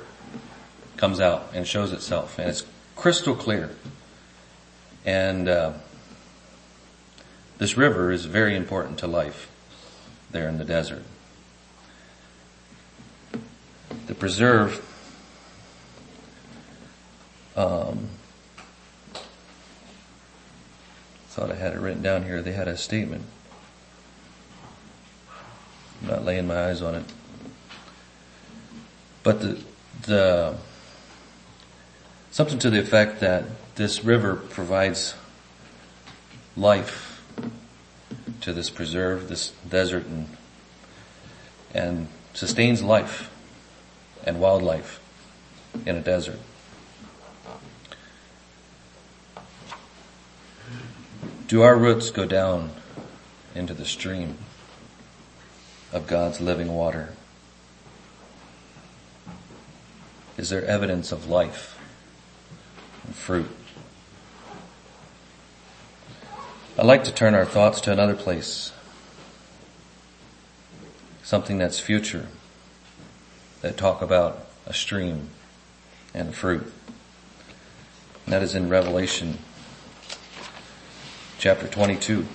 comes 0.96 1.20
out 1.20 1.50
and 1.55 1.68
shows 1.68 1.92
itself, 1.92 2.37
and 2.40 2.50
it's 2.50 2.66
crystal 2.96 3.37
clear. 3.37 3.70
And 5.05 5.48
uh, 5.48 5.74
this 7.62 7.77
river 7.77 8.11
is 8.11 8.25
very 8.25 8.57
important 8.57 8.98
to 8.98 9.07
life 9.07 9.48
there 10.33 10.48
in 10.48 10.59
the 10.59 10.64
desert 10.64 11.05
the 14.09 14.14
preserve 14.16 14.85
um, 17.57 18.09
thought 21.29 21.53
I 21.53 21.55
had 21.55 21.72
it 21.72 21.79
written 21.79 22.03
down 22.03 22.25
here. 22.25 22.42
They 22.42 22.53
had 22.53 22.66
a 22.66 22.77
statement. 22.77 23.25
I'm 26.01 26.09
not 26.09 26.25
laying 26.25 26.48
my 26.48 26.68
eyes 26.68 26.83
on 26.83 26.96
it. 26.96 27.05
But 29.22 29.40
the, 29.40 29.62
the, 30.03 30.57
something 32.33 32.59
to 32.59 32.70
the 32.70 32.81
effect 32.81 33.20
that 33.20 33.44
this 33.77 34.03
river 34.03 34.35
provides 34.35 35.14
life 36.57 37.12
to 38.42 38.52
this 38.52 38.70
preserve, 38.70 39.28
this 39.28 39.52
desert, 39.68 40.07
and 40.07 40.28
and 41.74 42.09
sustains 42.35 42.83
life 42.83 43.31
and 44.24 44.40
wildlife 44.40 45.00
in 45.87 45.96
a 45.96 46.00
desert. 46.00 46.38
Do 51.46 51.62
our 51.62 51.76
roots 51.76 52.11
go 52.11 52.24
down 52.24 52.70
into 53.55 53.74
the 53.74 53.85
stream 53.85 54.38
of 55.92 56.07
God's 56.07 56.40
living 56.40 56.72
water? 56.72 57.11
Is 60.38 60.48
there 60.48 60.64
evidence 60.64 61.12
of 61.12 61.28
life 61.28 61.78
and 63.05 63.14
fruit? 63.14 63.50
I'd 66.78 66.87
like 66.87 67.04
to 67.04 67.12
turn 67.12 67.35
our 67.35 67.44
thoughts 67.44 67.82
to 67.82 67.92
another 67.92 68.14
place. 68.14 68.72
Something 71.22 71.58
that's 71.58 71.78
future. 71.78 72.28
That 73.61 73.76
talk 73.76 74.00
about 74.00 74.46
a 74.64 74.72
stream 74.72 75.28
and 76.14 76.35
fruit. 76.35 76.72
And 78.24 78.32
that 78.32 78.42
is 78.42 78.54
in 78.54 78.70
Revelation 78.70 79.37
chapter 81.38 81.68
22. 81.68 82.26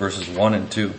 Verses 0.00 0.30
1 0.30 0.54
and 0.54 0.70
2. 0.70 0.94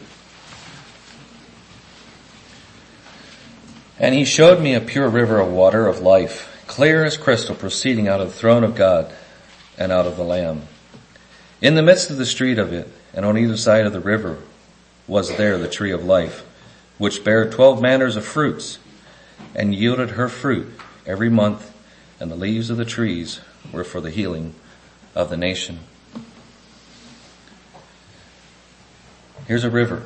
And 3.97 4.13
he 4.13 4.23
showed 4.23 4.61
me 4.61 4.75
a 4.75 4.79
pure 4.79 5.09
river 5.09 5.39
of 5.39 5.51
water 5.51 5.87
of 5.87 6.01
life, 6.01 6.63
clear 6.67 7.03
as 7.03 7.17
crystal, 7.17 7.55
proceeding 7.55 8.07
out 8.07 8.21
of 8.21 8.27
the 8.27 8.35
throne 8.35 8.63
of 8.63 8.75
God 8.75 9.11
and 9.75 9.91
out 9.91 10.05
of 10.05 10.17
the 10.17 10.23
Lamb. 10.23 10.67
In 11.63 11.73
the 11.73 11.81
midst 11.81 12.11
of 12.11 12.17
the 12.17 12.27
street 12.27 12.59
of 12.59 12.71
it, 12.71 12.93
and 13.11 13.25
on 13.25 13.39
either 13.39 13.57
side 13.57 13.87
of 13.87 13.93
the 13.93 13.99
river, 13.99 14.37
was 15.07 15.35
there 15.35 15.57
the 15.57 15.67
tree 15.67 15.91
of 15.91 16.05
life, 16.05 16.45
which 16.99 17.23
bare 17.23 17.49
twelve 17.49 17.81
manners 17.81 18.15
of 18.15 18.23
fruits, 18.23 18.77
and 19.55 19.73
yielded 19.73 20.11
her 20.11 20.29
fruit 20.29 20.79
every 21.07 21.29
month, 21.29 21.75
and 22.19 22.29
the 22.29 22.35
leaves 22.35 22.69
of 22.69 22.77
the 22.77 22.85
trees 22.85 23.41
were 23.73 23.83
for 23.83 23.99
the 23.99 24.11
healing 24.11 24.53
of 25.15 25.31
the 25.31 25.37
nation. 25.37 25.79
Here's 29.51 29.65
a 29.65 29.69
river 29.69 30.03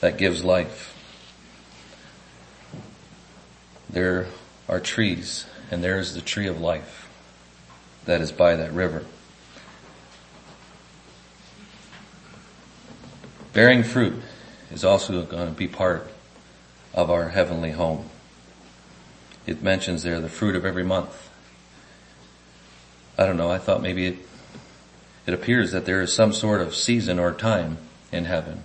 that 0.00 0.18
gives 0.18 0.44
life. 0.44 0.94
There 3.88 4.26
are 4.68 4.80
trees, 4.80 5.46
and 5.70 5.82
there 5.82 5.98
is 5.98 6.14
the 6.14 6.20
tree 6.20 6.46
of 6.46 6.60
life 6.60 7.08
that 8.04 8.20
is 8.20 8.30
by 8.30 8.54
that 8.56 8.70
river. 8.74 9.06
Bearing 13.54 13.82
fruit 13.82 14.20
is 14.70 14.84
also 14.84 15.22
going 15.22 15.48
to 15.48 15.54
be 15.54 15.66
part 15.66 16.06
of 16.92 17.10
our 17.10 17.30
heavenly 17.30 17.70
home. 17.70 18.10
It 19.46 19.62
mentions 19.62 20.02
there 20.02 20.20
the 20.20 20.28
fruit 20.28 20.54
of 20.54 20.66
every 20.66 20.84
month. 20.84 21.30
I 23.16 23.24
don't 23.24 23.38
know, 23.38 23.50
I 23.50 23.56
thought 23.56 23.80
maybe 23.80 24.04
it, 24.04 24.16
it 25.26 25.32
appears 25.32 25.72
that 25.72 25.86
there 25.86 26.02
is 26.02 26.12
some 26.12 26.34
sort 26.34 26.60
of 26.60 26.74
season 26.74 27.18
or 27.18 27.32
time 27.32 27.78
in 28.12 28.26
heaven. 28.26 28.62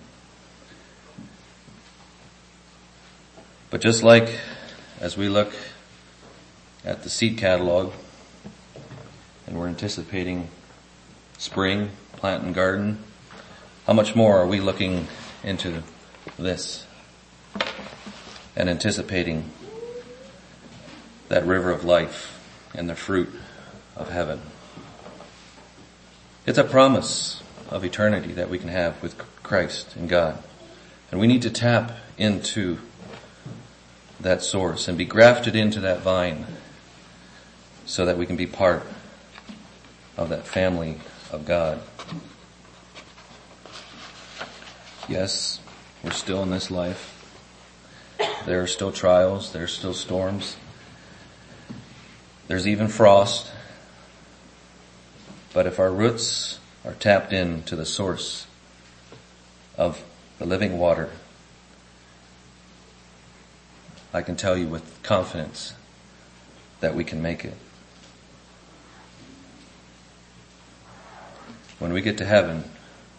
But 3.70 3.80
just 3.80 4.02
like 4.02 4.38
as 5.00 5.16
we 5.16 5.28
look 5.28 5.52
at 6.84 7.02
the 7.02 7.10
seed 7.10 7.38
catalog 7.38 7.92
and 9.46 9.58
we're 9.58 9.68
anticipating 9.68 10.48
spring, 11.38 11.90
plant 12.12 12.44
and 12.44 12.54
garden, 12.54 13.02
how 13.86 13.92
much 13.94 14.14
more 14.14 14.38
are 14.38 14.46
we 14.46 14.60
looking 14.60 15.06
into 15.42 15.82
this 16.38 16.86
and 18.54 18.68
anticipating 18.68 19.50
that 21.28 21.46
river 21.46 21.70
of 21.70 21.84
life 21.84 22.38
and 22.74 22.88
the 22.88 22.94
fruit 22.94 23.30
of 23.96 24.10
heaven? 24.10 24.40
It's 26.46 26.58
a 26.58 26.64
promise 26.64 27.42
of 27.68 27.84
eternity 27.84 28.32
that 28.32 28.48
we 28.48 28.58
can 28.58 28.68
have 28.68 29.00
with 29.02 29.18
Christ 29.48 29.96
and 29.96 30.10
God. 30.10 30.42
And 31.10 31.18
we 31.18 31.26
need 31.26 31.40
to 31.42 31.50
tap 31.50 31.92
into 32.18 32.78
that 34.20 34.42
source 34.42 34.88
and 34.88 34.98
be 34.98 35.06
grafted 35.06 35.56
into 35.56 35.80
that 35.80 36.00
vine 36.00 36.44
so 37.86 38.04
that 38.04 38.18
we 38.18 38.26
can 38.26 38.36
be 38.36 38.46
part 38.46 38.82
of 40.18 40.28
that 40.28 40.46
family 40.46 40.98
of 41.32 41.46
God. 41.46 41.80
Yes, 45.08 45.60
we're 46.04 46.10
still 46.10 46.42
in 46.42 46.50
this 46.50 46.70
life. 46.70 47.14
There 48.44 48.60
are 48.62 48.66
still 48.66 48.92
trials. 48.92 49.54
There 49.54 49.62
are 49.62 49.66
still 49.66 49.94
storms. 49.94 50.58
There's 52.48 52.68
even 52.68 52.88
frost. 52.88 53.50
But 55.54 55.66
if 55.66 55.78
our 55.78 55.90
roots 55.90 56.58
are 56.84 56.92
tapped 56.92 57.32
into 57.32 57.76
the 57.76 57.86
source 57.86 58.46
of 59.78 60.04
the 60.38 60.44
living 60.44 60.78
water, 60.78 61.10
I 64.12 64.20
can 64.20 64.36
tell 64.36 64.56
you 64.56 64.66
with 64.66 65.02
confidence 65.02 65.74
that 66.80 66.94
we 66.94 67.04
can 67.04 67.22
make 67.22 67.44
it. 67.44 67.54
When 71.78 71.92
we 71.92 72.00
get 72.00 72.18
to 72.18 72.24
heaven, 72.24 72.64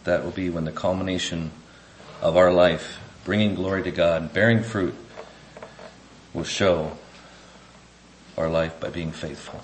that 0.04 0.22
will 0.22 0.30
be 0.30 0.50
when 0.50 0.64
the 0.64 0.72
culmination 0.72 1.50
of 2.20 2.36
our 2.36 2.52
life, 2.52 2.98
bringing 3.24 3.54
glory 3.54 3.82
to 3.82 3.90
God, 3.90 4.32
bearing 4.32 4.62
fruit, 4.62 4.94
will 6.34 6.44
show 6.44 6.96
our 8.36 8.48
life 8.48 8.78
by 8.78 8.90
being 8.90 9.12
faithful. 9.12 9.62